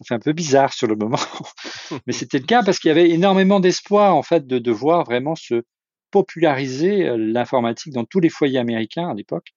ça 0.00 0.06
fait 0.08 0.14
un 0.14 0.18
peu 0.18 0.32
bizarre 0.32 0.72
sur 0.72 0.86
le 0.86 0.96
moment, 0.96 1.18
mais 2.06 2.12
c'était 2.12 2.38
le 2.38 2.46
cas 2.46 2.62
parce 2.62 2.78
qu'il 2.78 2.88
y 2.88 2.92
avait 2.92 3.10
énormément 3.10 3.60
d'espoir 3.60 4.16
en 4.16 4.22
fait 4.22 4.46
de, 4.46 4.58
de 4.58 4.70
voir 4.70 5.04
vraiment 5.04 5.34
se 5.34 5.62
populariser 6.10 7.08
euh, 7.08 7.16
l'informatique 7.18 7.92
dans 7.92 8.04
tous 8.04 8.20
les 8.20 8.30
foyers 8.30 8.58
américains 8.58 9.08
à 9.08 9.14
l'époque. 9.14 9.48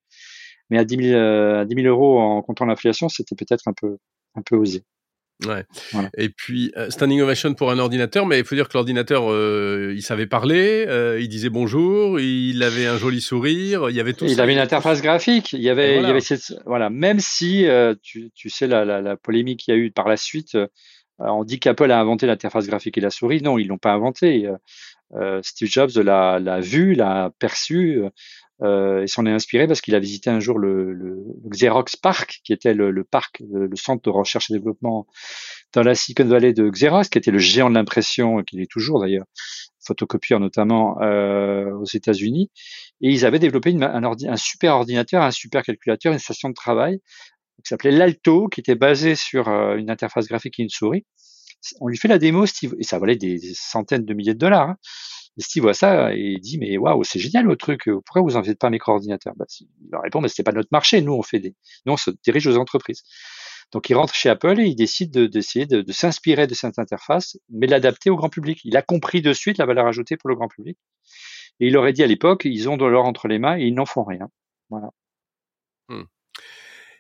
Mais 0.70 0.78
à 0.78 0.86
10 0.86 0.96
000, 0.98 1.18
euh, 1.18 1.62
à 1.62 1.66
10 1.66 1.76
000 1.76 1.88
euros 1.88 2.20
en 2.20 2.42
comptant 2.42 2.66
l'inflation, 2.66 3.10
c'était 3.10 3.36
peut-être 3.36 3.68
un 3.68 3.74
peu, 3.74 3.98
un 4.36 4.42
peu 4.42 4.56
osé. 4.56 4.84
Ouais. 5.46 5.66
Et 6.18 6.30
puis 6.30 6.72
euh, 6.78 6.90
standing 6.90 7.22
ovation 7.22 7.54
pour 7.54 7.72
un 7.72 7.80
ordinateur, 7.80 8.26
mais 8.26 8.40
il 8.40 8.46
faut 8.46 8.56
dire 8.56 8.70
que 8.70 8.74
l'ordinateur, 8.76 9.30
euh, 9.30 9.94
il 9.96 10.02
savait 10.02 10.28
parler, 10.28 10.86
euh, 10.88 11.20
il 11.20 11.28
disait 11.28 11.50
bonjour, 11.50 12.20
il 12.20 12.64
avait 12.64 12.86
un 12.86 12.98
joli 12.98 13.20
sourire, 13.20 13.90
il 13.90 13.96
y 13.96 14.00
avait 14.00 14.14
tout. 14.14 14.26
Il 14.26 14.40
avait 14.40 14.54
une 14.54 14.60
interface 14.60 15.02
graphique, 15.02 15.54
il 15.54 15.62
y 15.62 15.70
avait, 15.70 15.96
voilà. 15.96 16.08
il 16.08 16.08
y 16.08 16.12
avait 16.12 16.22
cette, 16.22 16.54
voilà. 16.66 16.90
Même 16.90 17.20
si 17.20 17.66
tu, 18.02 18.32
tu 18.34 18.50
sais 18.50 18.68
la, 18.68 18.86
la, 18.86 19.02
la 19.02 19.18
polémique 19.18 19.62
qu'il 19.62 19.74
y 19.74 19.78
a 19.78 19.80
eu 19.80 19.92
par 19.92 20.08
la 20.08 20.18
suite, 20.18 20.58
on 21.20 21.44
dit 21.44 21.60
qu'Apple 21.60 21.92
a 21.92 22.00
inventé 22.00 22.26
l'interface 22.26 22.68
graphique 22.68 22.98
et 22.98 23.02
la 23.02 23.10
souris, 23.10 23.42
non, 23.42 23.58
ils 23.58 23.68
l'ont 23.68 23.78
pas 23.78 23.94
inventé. 23.94 24.50
Steve 25.42 25.70
Jobs 25.70 25.92
l'a 25.98 26.60
vu, 26.62 26.94
l'a 26.94 27.32
perçu. 27.40 28.02
Euh, 28.64 29.02
il 29.04 29.10
s'en 29.10 29.26
est 29.26 29.32
inspiré 29.32 29.68
parce 29.68 29.82
qu'il 29.82 29.94
a 29.96 30.00
visité 30.00 30.30
un 30.30 30.40
jour 30.40 30.58
le, 30.58 30.94
le, 30.94 31.24
Xerox 31.50 31.98
Park, 31.98 32.40
qui 32.44 32.54
était 32.54 32.74
le, 32.74 32.92
le 32.92 33.04
parc, 33.04 33.42
le, 33.52 33.70
centre 33.76 34.02
de 34.04 34.10
recherche 34.10 34.50
et 34.50 34.54
développement 34.54 35.06
dans 35.74 35.84
la 35.84 35.96
Silicon 35.96 36.26
Valley 36.26 36.54
de 36.54 36.70
Xerox, 36.70 37.10
qui 37.10 37.18
était 37.18 37.32
le 37.32 37.40
géant 37.40 37.70
de 37.70 37.76
l'impression, 37.76 38.42
qui 38.44 38.62
est 38.62 38.72
toujours 38.72 39.02
d'ailleurs, 39.02 39.26
photocopieur 39.86 40.40
notamment 40.40 41.02
euh, 41.02 41.72
aux 41.74 41.86
États-Unis. 41.86 42.52
Et 43.02 43.10
ils 43.10 43.26
avaient 43.26 43.40
développé 43.40 43.72
une, 43.72 43.84
un, 43.84 44.04
ordi, 44.04 44.28
un 44.28 44.38
super 44.38 44.76
ordinateur, 44.76 45.24
un 45.24 45.32
super 45.32 45.64
calculateur, 45.64 46.14
une 46.14 46.20
station 46.20 46.50
de 46.50 46.54
travail 46.54 47.00
qui 47.64 47.70
s'appelait 47.70 47.92
l'Alto, 47.92 48.48
qui 48.48 48.60
était 48.60 48.76
basé 48.76 49.16
sur 49.16 49.48
une 49.48 49.90
interface 49.90 50.28
graphique 50.28 50.60
et 50.60 50.64
une 50.64 50.70
souris. 50.70 51.06
On 51.80 51.88
lui 51.88 51.98
fait 51.98 52.08
la 52.08 52.18
démo, 52.18 52.46
Steve, 52.46 52.76
et 52.80 52.84
ça 52.84 53.00
valait 53.00 53.16
des, 53.16 53.40
centaines 53.54 54.06
de 54.06 54.14
milliers 54.14 54.34
de 54.34 54.40
dollars. 54.40 54.70
Hein. 54.70 54.78
Et 55.38 55.42
Steve 55.42 55.64
voit 55.64 55.74
ça 55.74 56.14
et 56.14 56.20
il 56.20 56.40
dit 56.40 56.58
mais 56.60 56.78
waouh 56.78 57.04
c'est 57.04 57.20
génial 57.20 57.46
le 57.46 57.56
truc 57.56 57.86
pourquoi 57.86 58.22
vous 58.22 58.36
en 58.36 58.44
faites 58.44 58.60
pas 58.60 58.68
un 58.68 58.72
micro-ordinateur? 58.72 59.34
Bah, 59.36 59.46
Il 59.60 59.68
leur 59.92 60.02
répond 60.04 60.22
mais 60.22 60.28
c'était 60.28 60.44
pas 60.44 60.52
notre 60.52 60.70
marché 60.72 61.02
nous 61.02 61.14
on 61.14 61.24
fait 61.24 61.40
des 61.40 61.56
nous 61.86 61.94
on 61.94 61.98
se 61.98 62.12
dirige 62.24 62.46
aux 62.46 62.58
entreprises 62.58 63.04
donc 63.74 63.90
il 63.90 63.96
rentre 63.96 64.14
chez 64.14 64.30
Apple 64.30 64.60
et 64.60 64.66
il 64.66 64.76
décide 64.76 65.12
d'essayer 65.12 65.66
de, 65.66 65.92
s'inspirer 65.92 66.46
de 66.46 66.54
cette 66.54 66.78
interface, 66.78 67.38
mais 67.50 67.66
l'adapter 67.66 68.12
au 68.12 68.16
grand 68.16 68.30
public. 68.30 68.62
Il 68.64 68.78
a 68.78 68.84
compris 68.84 69.22
de 69.22 69.34
suite 69.34 69.58
la 69.58 69.66
valeur 69.66 69.88
ajoutée 69.88 70.16
pour 70.16 70.30
le 70.30 70.36
grand 70.36 70.48
public. 70.48 70.78
Et 71.60 71.68
il 71.68 71.78
aurait 71.78 71.94
dit 71.94 72.04
à 72.04 72.08
l'époque, 72.08 72.46
ils 72.46 72.70
ont 72.70 72.78
de 72.78 72.86
l'or 72.86 73.06
entre 73.06 73.28
les 73.28 73.40
mains 73.40 73.58
et 73.58 73.64
ils 73.64 73.74
n'en 73.74 73.86
font 73.86 74.04
rien. 74.04 74.30
Voilà. 74.70 74.92
Hmm. 75.90 76.04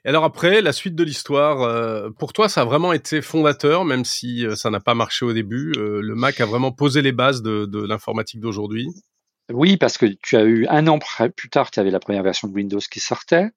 Et 0.06 0.10
alors 0.10 0.26
après, 0.26 0.62
la 0.62 0.74
suite 0.74 0.96
de 0.96 1.04
l'histoire, 1.04 1.62
euh, 1.62 2.10
pour 2.10 2.34
toi, 2.34 2.50
ça 2.50 2.62
a 2.62 2.66
vraiment 2.66 2.92
été 2.92 3.22
fondateur, 3.22 3.86
même 3.86 4.04
si 4.04 4.46
euh, 4.46 4.56
ça 4.56 4.70
n'a 4.70 4.82
pas 4.82 4.96
marché 4.96 5.26
au 5.26 5.32
début. 5.32 5.72
Euh, 5.78 6.02
le 6.02 6.16
Mac 6.16 6.42
a 6.42 6.46
vraiment 6.46 6.74
posé 6.74 7.02
les 7.02 7.14
bases 7.14 7.42
de, 7.42 7.66
de 7.66 7.86
l'informatique 7.86 8.42
d'aujourd'hui? 8.42 8.88
Oui, 9.50 9.78
parce 9.78 9.98
que 9.98 10.06
tu 10.22 10.36
as 10.36 10.44
eu 10.44 10.68
un 10.68 10.88
an 10.88 11.00
plus 11.36 11.50
tard, 11.50 11.72
tu 11.72 11.80
avais 11.80 11.92
la 11.92 12.00
première 12.00 12.24
version 12.24 12.48
de 12.48 12.54
Windows 12.54 12.80
qui 12.80 13.00
sortait. 13.00 13.52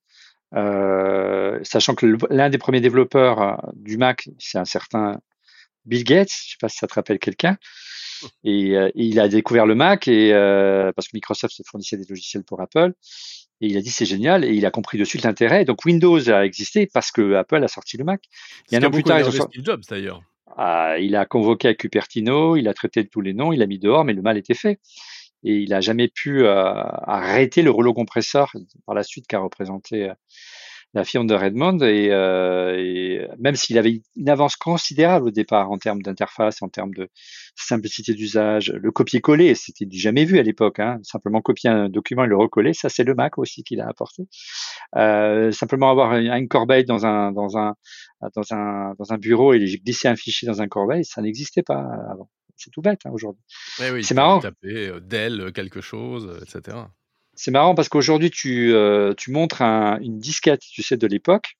sachant 0.52 1.94
que 1.94 2.16
l'un 2.30 2.50
des 2.50 2.58
premiers 2.58 2.80
développeurs 2.80 3.62
du 3.74 3.96
Mac, 3.96 4.28
c'est 4.38 4.58
un 4.58 4.64
certain 4.64 5.20
Bill 5.84 6.04
Gates, 6.04 6.30
je 6.30 6.50
sais 6.50 6.56
pas 6.60 6.68
si 6.68 6.78
ça 6.78 6.88
te 6.88 6.94
rappelle 6.94 7.20
quelqu'un, 7.20 7.56
et, 8.44 8.74
il 8.96 9.20
a 9.20 9.28
découvert 9.28 9.64
le 9.64 9.76
Mac 9.76 10.08
et 10.08 10.32
parce 10.96 11.06
que 11.06 11.14
Microsoft 11.14 11.62
fournissait 11.64 11.96
des 11.96 12.06
logiciels 12.08 12.42
pour 12.42 12.60
Apple, 12.60 12.92
et 13.60 13.68
il 13.68 13.76
a 13.76 13.80
dit 13.80 13.90
c'est 13.90 14.06
génial 14.06 14.44
et 14.44 14.52
il 14.52 14.66
a 14.66 14.70
compris 14.70 14.98
de 14.98 15.04
suite 15.04 15.22
l'intérêt. 15.22 15.64
Donc 15.64 15.84
Windows 15.84 16.30
a 16.30 16.44
existé 16.44 16.86
parce 16.86 17.10
que 17.10 17.34
Apple 17.34 17.62
a 17.62 17.68
sorti 17.68 17.96
le 17.96 18.04
Mac. 18.04 18.22
Il 18.70 18.78
y 18.78 18.82
a 18.82 18.86
un 18.86 18.90
plus 18.90 19.02
tard, 19.02 19.20
ils 19.20 19.32
Steve 19.32 19.64
Jobs 19.64 19.82
d'ailleurs. 19.88 20.22
Ah, 20.56 20.96
il 20.98 21.16
a 21.16 21.26
convoqué 21.26 21.68
à 21.68 21.74
Cupertino, 21.74 22.56
il 22.56 22.68
a 22.68 22.74
traité 22.74 23.02
de 23.02 23.08
tous 23.08 23.20
les 23.20 23.34
noms, 23.34 23.52
il 23.52 23.62
a 23.62 23.66
mis 23.66 23.78
dehors, 23.78 24.04
mais 24.04 24.14
le 24.14 24.22
mal 24.22 24.38
était 24.38 24.54
fait. 24.54 24.80
Et 25.44 25.56
il 25.58 25.74
a 25.74 25.80
jamais 25.80 26.08
pu 26.08 26.44
euh, 26.44 26.72
arrêter 26.72 27.62
le 27.62 27.70
rouleau 27.70 27.92
compresseur 27.92 28.52
par 28.86 28.94
la 28.94 29.02
suite 29.02 29.26
qu'a 29.26 29.38
représenté 29.38 30.08
euh, 30.08 30.14
la 30.94 31.04
firme 31.04 31.26
de 31.26 31.34
Redmond 31.34 31.78
et, 31.80 32.10
euh, 32.10 32.74
et 32.78 33.28
même 33.38 33.54
s'il 33.54 33.76
avait 33.76 34.00
une 34.16 34.28
avance 34.28 34.56
considérable 34.56 35.28
au 35.28 35.30
départ 35.30 35.70
en 35.70 35.78
termes 35.78 36.00
d'interface, 36.00 36.62
en 36.62 36.68
termes 36.68 36.94
de 36.94 37.08
simplicité 37.54 38.14
d'usage, 38.14 38.72
le 38.72 38.90
copier-coller, 38.90 39.54
c'était 39.54 39.84
du 39.84 39.98
jamais 39.98 40.24
vu 40.24 40.38
à 40.38 40.42
l'époque. 40.42 40.78
Hein. 40.78 40.98
Simplement 41.02 41.42
copier 41.42 41.70
un 41.70 41.88
document 41.88 42.24
et 42.24 42.28
le 42.28 42.36
recoller, 42.36 42.72
ça 42.72 42.88
c'est 42.88 43.04
le 43.04 43.14
Mac 43.14 43.38
aussi 43.38 43.62
qu'il 43.62 43.80
a 43.80 43.88
apporté. 43.88 44.28
Euh, 44.96 45.52
simplement 45.52 45.90
avoir 45.90 46.14
une 46.14 46.48
corbeille 46.48 46.84
dans 46.84 47.04
un 47.04 47.32
dans 47.32 47.58
un 47.58 47.74
dans 48.34 48.54
un 48.54 48.94
dans 48.98 49.12
un 49.12 49.18
bureau 49.18 49.52
et 49.52 49.58
glisser 49.58 50.08
un 50.08 50.16
fichier 50.16 50.48
dans 50.48 50.62
un 50.62 50.68
corbeille, 50.68 51.04
ça 51.04 51.20
n'existait 51.20 51.62
pas 51.62 51.84
avant. 52.10 52.30
C'est 52.56 52.70
tout 52.70 52.80
bête 52.80 53.00
hein, 53.04 53.10
aujourd'hui. 53.12 53.42
oui, 53.92 54.02
c'est 54.02 54.14
marrant. 54.14 54.40
Taper 54.40 54.88
euh, 54.88 55.00
Dell 55.00 55.52
quelque 55.52 55.82
chose, 55.82 56.40
etc. 56.42 56.78
C'est 57.36 57.50
marrant 57.50 57.74
parce 57.74 57.88
qu'aujourd'hui, 57.88 58.30
tu, 58.30 58.72
euh, 58.74 59.12
tu 59.14 59.30
montres 59.30 59.62
un, 59.62 59.98
une 60.00 60.18
disquette, 60.18 60.60
tu 60.60 60.82
sais, 60.82 60.96
de 60.96 61.06
l'époque, 61.06 61.56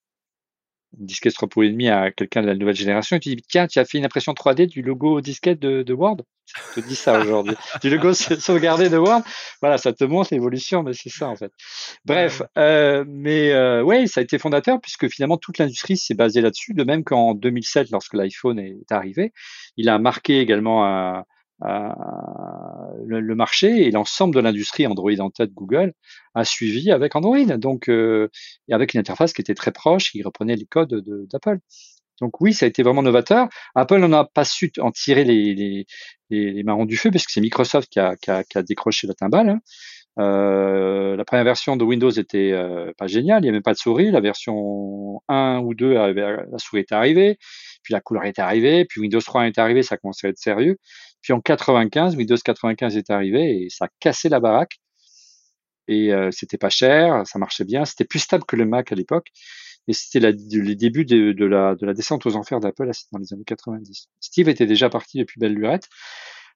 une 0.98 1.06
disquette 1.06 1.34
3,5 1.34 1.90
à 1.90 2.10
quelqu'un 2.10 2.40
de 2.42 2.46
la 2.46 2.54
nouvelle 2.54 2.74
génération, 2.74 3.16
et 3.16 3.20
tu 3.20 3.34
dis, 3.34 3.42
tiens, 3.46 3.66
tu 3.66 3.78
as 3.78 3.84
fait 3.84 3.98
une 3.98 4.06
impression 4.06 4.32
3D 4.32 4.66
du 4.66 4.80
logo 4.80 5.20
disquette 5.20 5.60
de, 5.60 5.82
de 5.82 5.92
Word? 5.94 6.22
Je 6.46 6.80
te 6.80 6.86
dis 6.86 6.96
ça 6.96 7.20
aujourd'hui. 7.20 7.54
du 7.82 7.90
logo 7.90 8.14
sauvegardé 8.14 8.88
de 8.88 8.96
Word? 8.96 9.22
Voilà, 9.60 9.76
ça 9.76 9.92
te 9.92 10.04
montre 10.04 10.32
l'évolution, 10.32 10.82
mais 10.82 10.94
c'est 10.94 11.10
ça, 11.10 11.28
en 11.28 11.36
fait. 11.36 11.52
Bref, 12.06 12.40
euh, 12.56 13.04
mais 13.06 13.52
euh, 13.52 13.82
ouais, 13.82 14.06
ça 14.06 14.20
a 14.20 14.22
été 14.22 14.38
fondateur, 14.38 14.80
puisque 14.80 15.08
finalement, 15.08 15.36
toute 15.36 15.58
l'industrie 15.58 15.98
s'est 15.98 16.14
basée 16.14 16.40
là-dessus, 16.40 16.72
de 16.72 16.84
même 16.84 17.04
qu'en 17.04 17.34
2007, 17.34 17.90
lorsque 17.90 18.14
l'iPhone 18.14 18.58
est 18.58 18.90
arrivé, 18.90 19.32
il 19.76 19.90
a 19.90 19.98
marqué 19.98 20.40
également 20.40 20.86
un 20.86 21.24
le, 21.62 23.34
marché 23.34 23.86
et 23.86 23.90
l'ensemble 23.90 24.34
de 24.34 24.40
l'industrie 24.40 24.86
Android 24.86 25.18
en 25.18 25.30
tête 25.30 25.52
Google 25.52 25.92
a 26.34 26.44
suivi 26.44 26.90
avec 26.90 27.16
Android, 27.16 27.44
donc 27.56 27.88
euh, 27.88 28.28
et 28.68 28.74
avec 28.74 28.94
une 28.94 29.00
interface 29.00 29.32
qui 29.32 29.40
était 29.40 29.54
très 29.54 29.72
proche, 29.72 30.10
qui 30.10 30.22
reprenait 30.22 30.56
les 30.56 30.66
codes 30.66 31.02
d'Apple. 31.30 31.58
Donc 32.20 32.40
oui, 32.40 32.54
ça 32.54 32.64
a 32.64 32.68
été 32.68 32.82
vraiment 32.82 33.02
novateur. 33.02 33.48
Apple 33.74 33.98
n'en 33.98 34.12
a 34.12 34.24
pas 34.24 34.44
su 34.44 34.72
en 34.80 34.90
tirer 34.90 35.24
les, 35.24 35.86
marrons 36.64 36.86
du 36.86 36.96
feu, 36.96 37.10
parce 37.10 37.26
que 37.26 37.32
c'est 37.32 37.40
Microsoft 37.40 37.90
qui 37.90 38.00
a, 38.00 38.62
décroché 38.62 39.06
la 39.06 39.14
timbale. 39.14 39.50
Hein. 39.50 39.60
Euh, 40.18 41.14
la 41.14 41.26
première 41.26 41.44
version 41.44 41.76
de 41.76 41.84
Windows 41.84 42.10
était 42.10 42.52
euh, 42.52 42.90
pas 42.96 43.06
géniale, 43.06 43.40
il 43.40 43.42
n'y 43.42 43.48
avait 43.48 43.56
même 43.56 43.62
pas 43.62 43.74
de 43.74 43.78
souris. 43.78 44.10
La 44.10 44.20
version 44.20 45.20
1 45.28 45.60
ou 45.62 45.74
2, 45.74 45.92
la 45.92 46.58
souris 46.58 46.80
était 46.80 46.94
arrivée, 46.94 47.36
puis 47.82 47.92
la 47.92 48.00
couleur 48.00 48.24
était 48.24 48.40
arrivée, 48.40 48.86
puis 48.86 49.02
Windows 49.02 49.20
3 49.20 49.46
est 49.46 49.58
arrivé, 49.58 49.82
ça 49.82 49.98
commençait 49.98 50.28
à 50.28 50.30
être 50.30 50.38
sérieux. 50.38 50.78
Puis 51.26 51.32
en 51.32 51.40
95, 51.40 52.14
Windows 52.14 52.36
95 52.36 52.96
est 52.96 53.10
arrivé 53.10 53.64
et 53.64 53.68
ça 53.68 53.86
a 53.86 53.88
cassé 53.98 54.28
la 54.28 54.38
baraque. 54.38 54.78
Et 55.88 56.14
euh, 56.14 56.30
c'était 56.30 56.56
pas 56.56 56.68
cher, 56.68 57.26
ça 57.26 57.40
marchait 57.40 57.64
bien, 57.64 57.84
c'était 57.84 58.04
plus 58.04 58.20
stable 58.20 58.44
que 58.44 58.54
le 58.54 58.64
Mac 58.64 58.92
à 58.92 58.94
l'époque. 58.94 59.26
Et 59.88 59.92
c'était 59.92 60.20
le 60.20 60.74
début 60.76 61.04
de, 61.04 61.32
de, 61.32 61.44
la, 61.44 61.74
de 61.74 61.84
la 61.84 61.94
descente 61.94 62.24
aux 62.26 62.36
enfers 62.36 62.60
d'Apple 62.60 62.88
dans 63.10 63.18
les 63.18 63.32
années 63.32 63.42
90. 63.44 64.06
Steve 64.20 64.48
était 64.48 64.66
déjà 64.66 64.88
parti 64.88 65.18
depuis 65.18 65.40
belle 65.40 65.54
lurette. 65.54 65.88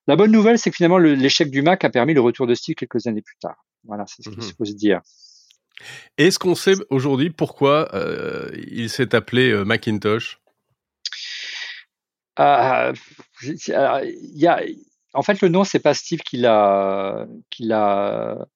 La 0.07 0.15
bonne 0.15 0.31
nouvelle, 0.31 0.57
c'est 0.57 0.69
que 0.69 0.77
finalement, 0.77 0.99
l'échec 0.99 1.51
du 1.51 1.61
Mac 1.61 1.83
a 1.83 1.89
permis 1.89 2.13
le 2.13 2.21
retour 2.21 2.47
de 2.47 2.53
Steve 2.53 2.75
quelques 2.75 3.07
années 3.07 3.21
plus 3.21 3.35
tard. 3.41 3.65
Voilà, 3.83 4.05
c'est 4.07 4.23
ce 4.23 4.29
qu'il 4.29 4.39
mmh 4.39 4.53
faut 4.57 4.63
se 4.63 4.71
dire. 4.71 5.01
Est-ce 6.17 6.39
qu'on 6.39 6.55
sait 6.55 6.75
aujourd'hui 6.89 7.29
pourquoi 7.29 7.93
euh, 7.93 8.49
il 8.71 8.89
s'est 8.89 9.15
appelé 9.15 9.51
euh, 9.51 9.65
Macintosh? 9.65 10.39
Euh, 12.39 12.93
il 13.43 14.37
y 14.37 14.47
a, 14.47 14.61
en 15.13 15.21
fait, 15.21 15.41
le 15.41 15.49
nom, 15.49 15.63
c'est 15.63 15.79
pas 15.79 15.93
Steve 15.93 16.21
qui 16.21 16.37
l'a, 16.37 17.27
qui 17.49 17.63
l'a, 17.63 18.47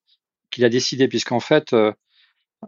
qui 0.51 0.62
l'a 0.62 0.70
décidé, 0.70 1.08
puisqu'en 1.08 1.39
fait, 1.39 1.74
euh, 1.74 1.91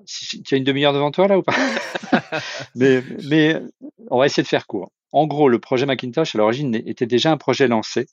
tu 0.06 0.54
as 0.54 0.58
une 0.58 0.64
demi-heure 0.64 0.94
devant 0.94 1.12
toi 1.12 1.28
là 1.28 1.38
ou 1.38 1.44
pas? 1.44 1.56
Mais, 2.76 3.04
mais 3.28 3.60
on 4.10 4.20
va 4.20 4.26
essayer 4.28 4.44
de 4.44 4.48
faire 4.48 4.68
court. 4.68 4.92
En 5.12 5.26
gros, 5.26 5.50
le 5.50 5.60
projet 5.60 5.86
Macintosh 5.86 6.36
à 6.36 6.38
l'origine 6.38 6.76
était 6.76 7.06
déjà 7.06 7.32
un 7.32 7.38
projet 7.38 7.68
lancé. 7.68 8.08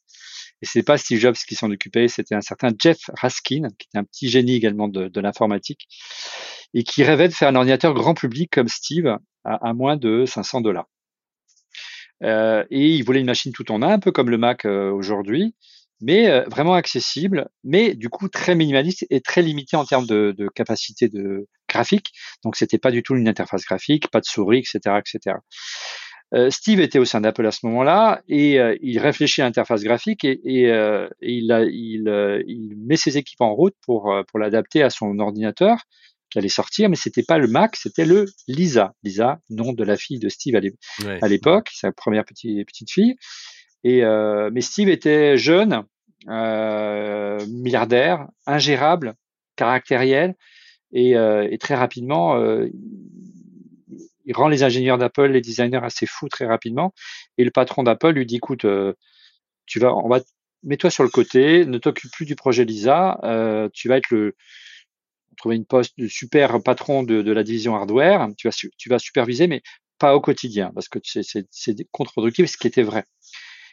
Et 0.62 0.66
c'est 0.66 0.82
pas 0.82 0.96
Steve 0.96 1.18
Jobs 1.18 1.34
qui 1.34 1.54
s'en 1.54 1.70
occupait, 1.70 2.08
c'était 2.08 2.34
un 2.34 2.40
certain 2.40 2.70
Jeff 2.78 2.98
Raskin, 3.20 3.68
qui 3.78 3.88
était 3.88 3.98
un 3.98 4.04
petit 4.04 4.28
génie 4.28 4.54
également 4.54 4.88
de, 4.88 5.08
de 5.08 5.20
l'informatique, 5.20 5.86
et 6.72 6.84
qui 6.84 7.02
rêvait 7.04 7.28
de 7.28 7.34
faire 7.34 7.48
un 7.48 7.56
ordinateur 7.56 7.92
grand 7.92 8.14
public 8.14 8.50
comme 8.50 8.68
Steve 8.68 9.06
à, 9.44 9.68
à 9.68 9.72
moins 9.74 9.96
de 9.96 10.24
500 10.24 10.60
dollars. 10.60 10.86
Euh, 12.24 12.64
et 12.70 12.88
il 12.88 13.04
voulait 13.04 13.20
une 13.20 13.26
machine 13.26 13.52
tout 13.52 13.70
en 13.70 13.82
un, 13.82 13.90
un 13.90 13.98
peu 13.98 14.10
comme 14.10 14.30
le 14.30 14.38
Mac 14.38 14.64
euh, 14.64 14.90
aujourd'hui, 14.90 15.54
mais 16.00 16.28
euh, 16.30 16.44
vraiment 16.44 16.74
accessible, 16.74 17.48
mais 17.62 17.94
du 17.94 18.08
coup 18.08 18.28
très 18.28 18.54
minimaliste 18.54 19.06
et 19.10 19.20
très 19.20 19.42
limité 19.42 19.76
en 19.76 19.84
termes 19.84 20.06
de, 20.06 20.34
capacité 20.54 21.08
de 21.08 21.46
graphique. 21.68 22.12
Donc 22.42 22.56
c'était 22.56 22.78
pas 22.78 22.90
du 22.90 23.02
tout 23.02 23.14
une 23.14 23.28
interface 23.28 23.64
graphique, 23.64 24.08
pas 24.10 24.20
de 24.20 24.26
souris, 24.26 24.58
etc., 24.58 24.96
etc. 24.98 25.36
Steve 26.50 26.80
était 26.80 26.98
au 26.98 27.04
sein 27.04 27.20
d'Apple 27.20 27.46
à 27.46 27.52
ce 27.52 27.64
moment-là 27.66 28.20
et 28.28 28.58
il 28.82 28.98
réfléchit 28.98 29.40
à 29.40 29.44
l'interface 29.44 29.84
graphique 29.84 30.24
et, 30.24 30.40
il, 31.22 32.74
met 32.84 32.96
ses 32.96 33.18
équipes 33.18 33.40
en 33.40 33.54
route 33.54 33.76
pour 33.86 34.10
l'adapter 34.34 34.82
à 34.82 34.90
son 34.90 35.20
ordinateur 35.20 35.84
qui 36.34 36.38
allait 36.38 36.48
sortir, 36.48 36.88
mais 36.88 36.96
c'était 36.96 37.22
pas 37.22 37.38
le 37.38 37.46
Mac, 37.46 37.76
c'était 37.76 38.04
le 38.04 38.26
Lisa. 38.48 38.92
Lisa, 39.04 39.38
nom 39.50 39.72
de 39.72 39.84
la 39.84 39.96
fille 39.96 40.18
de 40.18 40.28
Steve 40.28 40.56
à 40.56 41.28
l'époque, 41.28 41.70
sa 41.72 41.92
première 41.92 42.24
petite, 42.24 42.66
petite 42.66 42.90
fille. 42.90 43.14
Et 43.84 44.02
euh, 44.02 44.50
mais 44.52 44.60
Steve 44.60 44.88
était 44.88 45.36
jeune, 45.36 45.84
euh, 46.28 47.38
milliardaire, 47.46 48.26
ingérable, 48.46 49.14
caractériel, 49.54 50.34
et, 50.92 51.16
euh, 51.16 51.46
et 51.48 51.58
très 51.58 51.76
rapidement, 51.76 52.36
il 54.24 54.34
rend 54.34 54.48
les 54.48 54.64
ingénieurs 54.64 54.98
d'Apple, 54.98 55.26
les 55.26 55.40
designers 55.40 55.84
assez 55.84 56.06
fous 56.06 56.28
très 56.28 56.46
rapidement. 56.46 56.92
Et 57.38 57.44
le 57.44 57.52
patron 57.52 57.84
d'Apple 57.84 58.10
lui 58.10 58.26
dit, 58.26 58.36
écoute, 58.36 58.66
tu 59.66 59.78
vas, 59.78 59.94
on 59.94 60.08
va, 60.08 60.18
mets-toi 60.64 60.90
sur 60.90 61.04
le 61.04 61.10
côté, 61.10 61.64
ne 61.64 61.78
t'occupe 61.78 62.10
plus 62.10 62.26
du 62.26 62.34
projet 62.34 62.64
Lisa, 62.64 63.20
tu 63.72 63.86
vas 63.88 63.98
être 63.98 64.10
le, 64.10 64.34
trouver 65.36 65.56
une 65.56 65.66
poste 65.66 65.98
de 65.98 66.08
super 66.08 66.62
patron 66.62 67.02
de, 67.02 67.22
de, 67.22 67.32
la 67.32 67.42
division 67.42 67.76
hardware, 67.76 68.28
tu 68.36 68.48
vas, 68.48 68.56
tu 68.76 68.88
vas 68.88 68.98
superviser, 68.98 69.46
mais 69.46 69.62
pas 69.98 70.14
au 70.14 70.20
quotidien, 70.20 70.70
parce 70.74 70.88
que 70.88 70.98
c'est 71.02 71.88
contre-productif, 71.92 72.50
ce 72.50 72.56
qui 72.56 72.66
était 72.66 72.82
vrai. 72.82 73.04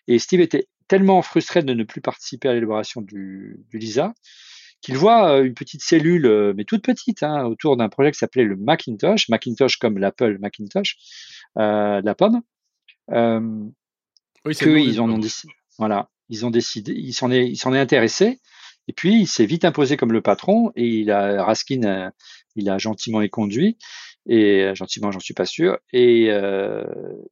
Et 0.08 0.20
Steve 0.20 0.42
était 0.42 0.68
tellement 0.88 1.22
frustré 1.22 1.64
de 1.64 1.74
ne 1.74 1.84
plus 1.84 2.02
participer 2.02 2.50
à 2.50 2.54
l'élaboration 2.54 3.02
du, 3.02 3.64
du, 3.70 3.78
LISA 3.78 4.14
qu'il 4.82 4.98
voit 4.98 5.32
euh, 5.38 5.44
une 5.44 5.54
petite 5.54 5.82
cellule, 5.82 6.26
euh, 6.26 6.54
mais 6.56 6.66
toute 6.66 6.84
petite, 6.84 7.24
hein, 7.24 7.46
autour 7.46 7.78
d'un 7.78 7.88
projet 7.88 8.12
qui 8.12 8.18
s'appelait 8.18 8.44
le 8.44 8.56
Macintosh, 8.58 9.30
Macintosh 9.30 9.78
comme 9.78 10.00
l'Apple 10.00 10.40
Macintosh, 10.40 10.98
euh, 11.58 12.02
la 12.04 12.16
pomme, 12.16 12.42
euh, 13.12 13.40
oui, 14.46 14.56
qu'ils 14.56 15.00
en 15.00 15.10
ont 15.10 15.20
décidé. 15.20 15.54
Voilà, 15.78 16.10
ils 16.30 16.46
ont 16.46 16.50
décidé, 16.52 16.94
ils 16.94 17.14
s'en 17.14 17.32
est, 17.32 17.48
ils 17.48 17.58
s'en 17.58 17.74
est 17.74 17.80
intéressé 17.80 18.40
et 18.88 18.94
puis, 18.94 19.22
il 19.22 19.28
s'est 19.28 19.46
vite 19.46 19.66
imposé 19.66 19.98
comme 19.98 20.12
le 20.12 20.22
patron 20.22 20.72
et 20.76 20.86
il 20.86 21.12
a, 21.12 21.44
Raskin, 21.44 22.12
il 22.56 22.70
a 22.70 22.78
gentiment 22.78 23.22
éconduit. 23.22 23.78
Et 24.28 24.64
euh, 24.64 24.76
gentiment, 24.76 25.12
j'en 25.12 25.20
suis 25.20 25.34
pas 25.34 25.46
sûr. 25.46 25.80
Et 25.94 26.28
euh, 26.30 26.84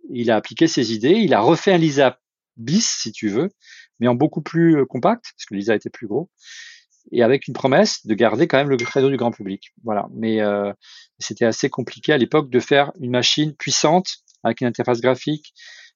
il 0.09 0.31
a 0.31 0.35
appliqué 0.35 0.67
ses 0.67 0.93
idées. 0.93 1.15
Il 1.15 1.33
a 1.33 1.41
refait 1.41 1.73
un 1.73 1.77
Lisa 1.77 2.19
bis, 2.59 2.87
si 2.87 3.11
tu 3.11 3.29
veux, 3.29 3.49
mais 3.99 4.07
en 4.07 4.15
beaucoup 4.15 4.41
plus 4.41 4.77
euh, 4.77 4.85
compact, 4.85 5.25
parce 5.35 5.45
que 5.45 5.55
Lisa 5.55 5.75
était 5.75 5.89
plus 5.89 6.07
gros, 6.07 6.29
et 7.11 7.23
avec 7.23 7.47
une 7.47 7.53
promesse 7.53 8.05
de 8.05 8.13
garder 8.13 8.47
quand 8.47 8.57
même 8.57 8.69
le 8.69 8.77
credo 8.77 9.09
du 9.09 9.17
grand 9.17 9.31
public. 9.31 9.71
Voilà. 9.83 10.07
Mais 10.13 10.41
euh, 10.41 10.71
c'était 11.17 11.45
assez 11.45 11.69
compliqué 11.69 12.13
à 12.13 12.17
l'époque 12.17 12.49
de 12.49 12.59
faire 12.59 12.91
une 12.99 13.11
machine 13.11 13.55
puissante 13.55 14.17
avec 14.43 14.61
une 14.61 14.67
interface 14.67 15.01
graphique, 15.01 15.53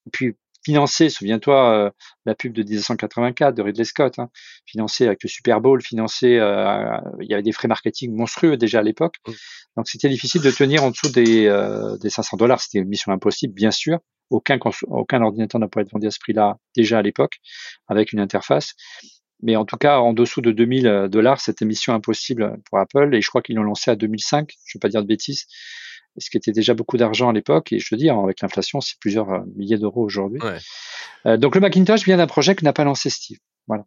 et 0.08 0.10
puis 0.10 0.36
financé, 0.64 1.10
souviens-toi, 1.10 1.74
euh, 1.74 1.90
la 2.26 2.36
pub 2.36 2.54
de 2.54 2.64
1984 2.64 3.56
de 3.56 3.62
Ridley 3.62 3.84
Scott, 3.84 4.20
hein, 4.20 4.30
financé 4.66 5.06
avec 5.06 5.22
le 5.24 5.30
Super 5.30 5.62
Bowl, 5.62 5.82
financé, 5.82 6.38
euh, 6.38 6.98
il 7.22 7.30
y 7.30 7.34
avait 7.34 7.44
des 7.44 7.52
frais 7.52 7.68
marketing 7.68 8.16
monstrueux 8.16 8.58
déjà 8.58 8.80
à 8.80 8.84
l'époque. 8.84 9.16
Mm. 9.28 9.32
Donc 9.78 9.88
c'était 9.88 10.10
difficile 10.10 10.42
de 10.42 10.52
tenir 10.52 10.84
en 10.84 10.92
dessous 10.92 11.10
des, 11.10 11.48
euh, 11.48 11.98
des 11.98 12.10
500 12.10 12.38
dollars. 12.38 12.62
C'était 12.62 12.80
une 12.80 12.88
mission 12.88 13.12
impossible, 13.12 13.54
bien 13.54 13.72
sûr. 13.72 14.00
Aucun, 14.30 14.58
aucun 14.88 15.22
ordinateur 15.22 15.60
n'a 15.60 15.68
pu 15.68 15.80
être 15.80 15.92
vendu 15.92 16.08
à 16.08 16.12
ce 16.12 16.20
prix-là 16.20 16.58
déjà 16.76 17.00
à 17.00 17.02
l'époque, 17.02 17.40
avec 17.88 18.14
une 18.14 18.20
interface. 18.20 18.74
Mais 19.42 19.58
en 19.58 19.66
tout 19.66 19.76
cas, 19.76 20.00
en 20.00 20.14
dessous 20.14 20.42
de 20.42 20.52
2000 20.52 21.08
dollars, 21.12 21.42
c'était 21.42 21.66
mission 21.66 21.94
impossible 21.94 22.58
pour 22.66 22.80
Apple. 22.80 23.14
Et 23.14 23.22
je 23.22 23.28
crois 23.28 23.42
qu'ils 23.42 23.58
l'ont 23.58 23.64
lancé 23.64 23.92
à 23.92 23.96
2005. 23.96 24.50
Je 24.66 24.78
ne 24.78 24.80
vais 24.80 24.80
pas 24.80 24.90
dire 24.90 25.02
de 25.02 25.08
bêtises 25.08 25.46
ce 26.18 26.30
qui 26.30 26.38
était 26.38 26.52
déjà 26.52 26.74
beaucoup 26.74 26.98
d'argent 26.98 27.30
à 27.30 27.34
l'époque? 27.34 27.72
Et 27.74 27.80
je 27.80 27.90
te 27.90 27.96
dis, 27.96 28.10
hein, 28.10 28.20
avec 28.24 28.42
l'inflation, 28.42 28.82
c'est 28.82 28.98
plusieurs 29.00 29.30
euh, 29.30 29.40
milliers 29.56 29.78
d'euros 29.78 30.04
aujourd'hui. 30.04 30.40
Ouais. 30.42 30.58
Euh, 31.26 31.38
donc 31.38 31.56
le 31.56 31.62
Macintosh 31.62 32.06
vient 32.06 32.18
d'un 32.18 32.28
projet 32.28 32.56
que 32.56 32.64
n'a 32.64 32.74
pas 32.74 32.84
lancé 32.84 33.10
Steve. 33.10 33.38
Voilà. 33.68 33.86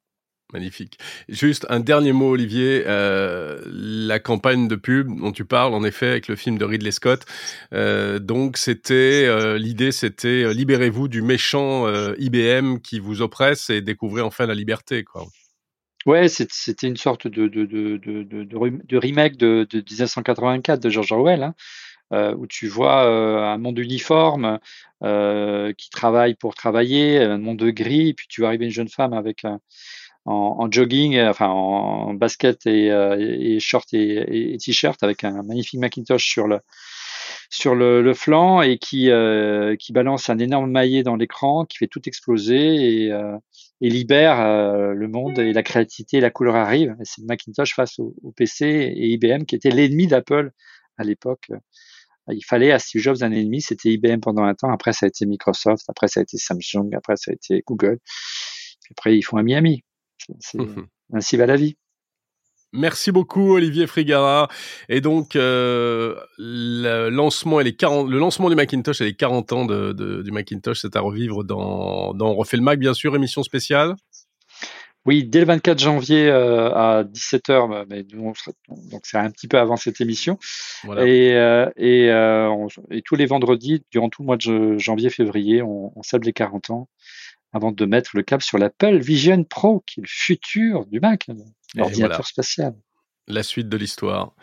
Magnifique. 0.53 0.99
Juste 1.29 1.67
un 1.71 1.81
dernier 1.81 2.13
mot, 2.13 2.31
Olivier. 2.31 2.85
Euh, 2.87 3.61
la 3.67 4.21
campagne 4.21 4.69
de 4.69 4.77
pub 4.77 5.09
dont 5.19 5.33
tu 5.33 5.45
parles, 5.45 5.75
en 5.75 5.83
effet, 5.83 6.07
avec 6.07 6.29
le 6.29 6.37
film 6.37 6.57
de 6.57 6.65
Ridley 6.65 6.93
Scott. 6.93 7.25
Euh, 7.73 8.21
donc, 8.21 8.57
c'était 8.57 9.25
euh, 9.27 9.59
l'idée, 9.59 9.91
c'était 9.91 10.55
libérez-vous 10.55 11.09
du 11.09 11.21
méchant 11.21 11.87
IBM 12.19 12.79
qui 12.79 13.01
vous 13.01 13.23
oppresse 13.23 13.71
et 13.71 13.81
découvrez 13.81 14.23
enfin 14.23 14.47
la 14.47 14.55
liberté, 14.55 15.03
quoi. 15.03 15.27
Ouais, 16.07 16.29
c'était 16.29 16.87
une 16.87 16.97
sorte 16.97 17.27
de, 17.27 17.49
de, 17.49 17.65
de, 17.65 17.97
de, 17.97 18.45
de 18.45 18.97
remake 18.97 19.37
de, 19.37 19.67
de 19.69 19.79
1984 19.79 20.81
de 20.81 20.89
George 20.89 21.11
Orwell. 21.11 21.43
Hein. 21.43 21.55
Euh, 22.13 22.35
où 22.37 22.47
tu 22.47 22.69
vois 22.69 23.05
euh, 23.05 23.43
un 23.43 23.59
monde 23.59 23.81
uniforme 23.81 24.61
euh, 25.03 25.73
qui 25.77 25.91
travaille 25.91 26.37
pour 26.37 26.55
travailler, 26.55 27.19
un 27.19 27.39
monde 27.39 27.59
de 27.59 27.71
gris, 27.71 28.11
et 28.11 28.15
puis 28.15 28.29
tu 28.29 28.43
vois 28.43 28.49
arriver 28.49 28.67
une 28.67 28.71
jeune 28.71 28.89
femme 28.89 29.13
avec 29.13 29.45
en, 30.25 30.71
jogging, 30.71 31.21
enfin 31.21 31.49
en 31.49 32.15
basket 32.15 32.65
et, 32.67 32.87
et 32.87 33.59
short 33.61 33.89
et, 33.93 34.57
t-shirt 34.59 35.03
avec 35.03 35.25
un 35.25 35.43
magnifique 35.43 35.81
Macintosh 35.81 36.25
sur 36.25 36.47
le 36.47 36.61
sur 37.51 37.75
le, 37.75 38.03
le 38.03 38.15
flanc 38.15 38.63
et 38.63 38.79
qui 38.79 39.11
qui 39.79 39.93
balance 39.93 40.31
un 40.31 40.39
énorme 40.39 40.71
maillet 40.71 41.03
dans 41.03 41.17
l'écran, 41.17 41.65
qui 41.65 41.79
fait 41.79 41.89
tout 41.89 42.03
exploser 42.07 43.09
et, 43.09 43.13
libère 43.81 44.39
le 44.95 45.09
monde 45.09 45.39
et 45.41 45.53
la 45.53 45.63
créativité 45.65 46.19
et 46.19 46.21
la 46.21 46.31
couleur 46.31 46.55
arrive. 46.57 46.97
C'est 47.03 47.23
Macintosh 47.25 47.75
face 47.75 47.99
au, 47.99 48.15
au, 48.23 48.33
PC 48.33 48.67
et 48.67 49.09
IBM 49.09 49.45
qui 49.45 49.57
était 49.57 49.71
l'ennemi 49.71 50.07
d'Apple 50.07 50.53
à 50.99 51.05
l'époque 51.05 51.51
il 52.33 52.45
fallait 52.45 52.73
à 52.73 52.79
Steve 52.79 53.01
Jobs 53.01 53.23
un 53.23 53.33
ennemi, 53.33 53.61
c'était 53.61 53.91
IBM 53.91 54.21
pendant 54.21 54.45
un 54.45 54.55
temps, 54.55 54.73
après 54.73 54.93
ça 54.93 55.07
a 55.07 55.09
été 55.09 55.27
Microsoft, 55.27 55.85
après 55.89 56.09
ça 56.09 56.21
a 56.21 56.23
été 56.23 56.39
Samsung, 56.39 56.91
après 56.97 57.17
ça 57.17 57.31
a 57.31 57.35
été 57.35 57.63
Google, 57.67 57.99
puis 58.83 58.93
après 58.97 59.17
ils 59.17 59.23
font 59.23 59.39
un 59.39 59.43
Miami. 59.43 59.83
Mhm. 60.55 60.87
ainsi 61.13 61.37
va 61.37 61.47
la 61.47 61.57
vie. 61.57 61.77
Merci 62.73 63.13
beaucoup 63.13 63.55
Olivier 63.55 63.87
Frigara. 63.87 64.49
Et 64.89 65.01
donc 65.01 65.37
euh, 65.37 66.17
le 66.37 67.09
lancement 67.09 67.61
et 67.61 67.65
les 67.65 67.77
40, 67.77 68.09
le 68.11 68.19
lancement 68.19 68.51
du 68.51 68.57
Macintosh 68.57 69.01
et 69.01 69.05
les 69.05 69.15
40 69.15 69.53
ans 69.53 69.65
de, 69.65 69.93
de, 69.93 70.23
du 70.23 70.31
Macintosh, 70.31 70.81
c'est 70.83 70.97
à 70.97 71.01
revivre 71.01 71.45
dans, 71.45 72.13
dans 72.13 72.31
On 72.31 72.35
refait 72.35 72.57
le 72.57 72.63
Mac 72.63 72.79
bien 72.79 72.93
sûr, 72.93 73.15
émission 73.15 73.43
spéciale. 73.43 73.95
Oui, 75.07 75.25
dès 75.25 75.39
le 75.39 75.47
24 75.47 75.79
janvier 75.79 76.27
euh, 76.27 76.69
à 76.75 77.05
17h, 77.05 77.87
mais 77.89 78.03
donc 78.03 78.37
c'est 79.05 79.19
un 79.19 79.31
petit 79.31 79.47
peu 79.47 79.59
avant 79.59 79.77
cette 79.77 80.01
émission. 80.01 80.39
Et, 80.85 81.35
euh, 81.35 81.71
et, 81.77 82.11
euh, 82.11 82.67
et, 82.91 83.03
tous 83.03 83.15
les 83.15 83.27
vendredis, 83.27 83.85
durant 83.93 84.09
tout 84.09 84.23
le 84.23 84.27
mois 84.27 84.37
de 84.37 84.77
janvier-février, 84.79 85.63
on, 85.63 85.97
on 85.97 86.03
célèbre 86.03 86.27
les 86.27 86.33
40 86.33 86.71
ans 86.71 86.89
avant 87.53 87.71
de 87.71 87.87
mettre 87.87 88.11
le 88.15 88.23
cap 88.23 88.43
sur 88.43 88.59
l'Apple 88.59 88.99
Vision 88.99 89.45
Pro, 89.45 89.85
qui 89.87 90.01
est 90.01 90.03
le 90.03 90.09
futur 90.09 90.87
du 90.87 90.99
Mac, 90.99 91.27
l'ordinateur 91.77 92.27
spatial. 92.27 92.75
La 93.29 93.45
suite 93.45 93.69
de 93.69 93.77
l'histoire. 93.77 94.35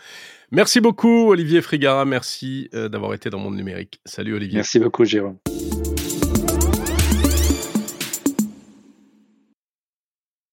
Merci 0.52 0.80
beaucoup, 0.80 1.30
Olivier 1.30 1.62
Frigara. 1.62 2.06
Merci 2.06 2.70
d'avoir 2.74 3.14
été 3.14 3.30
dans 3.30 3.40
Monde 3.40 3.58
Numérique. 3.58 4.00
Salut, 4.06 4.34
Olivier. 4.34 4.56
Merci 4.56 4.80
beaucoup, 4.80 5.04
Jérôme. 5.04 5.38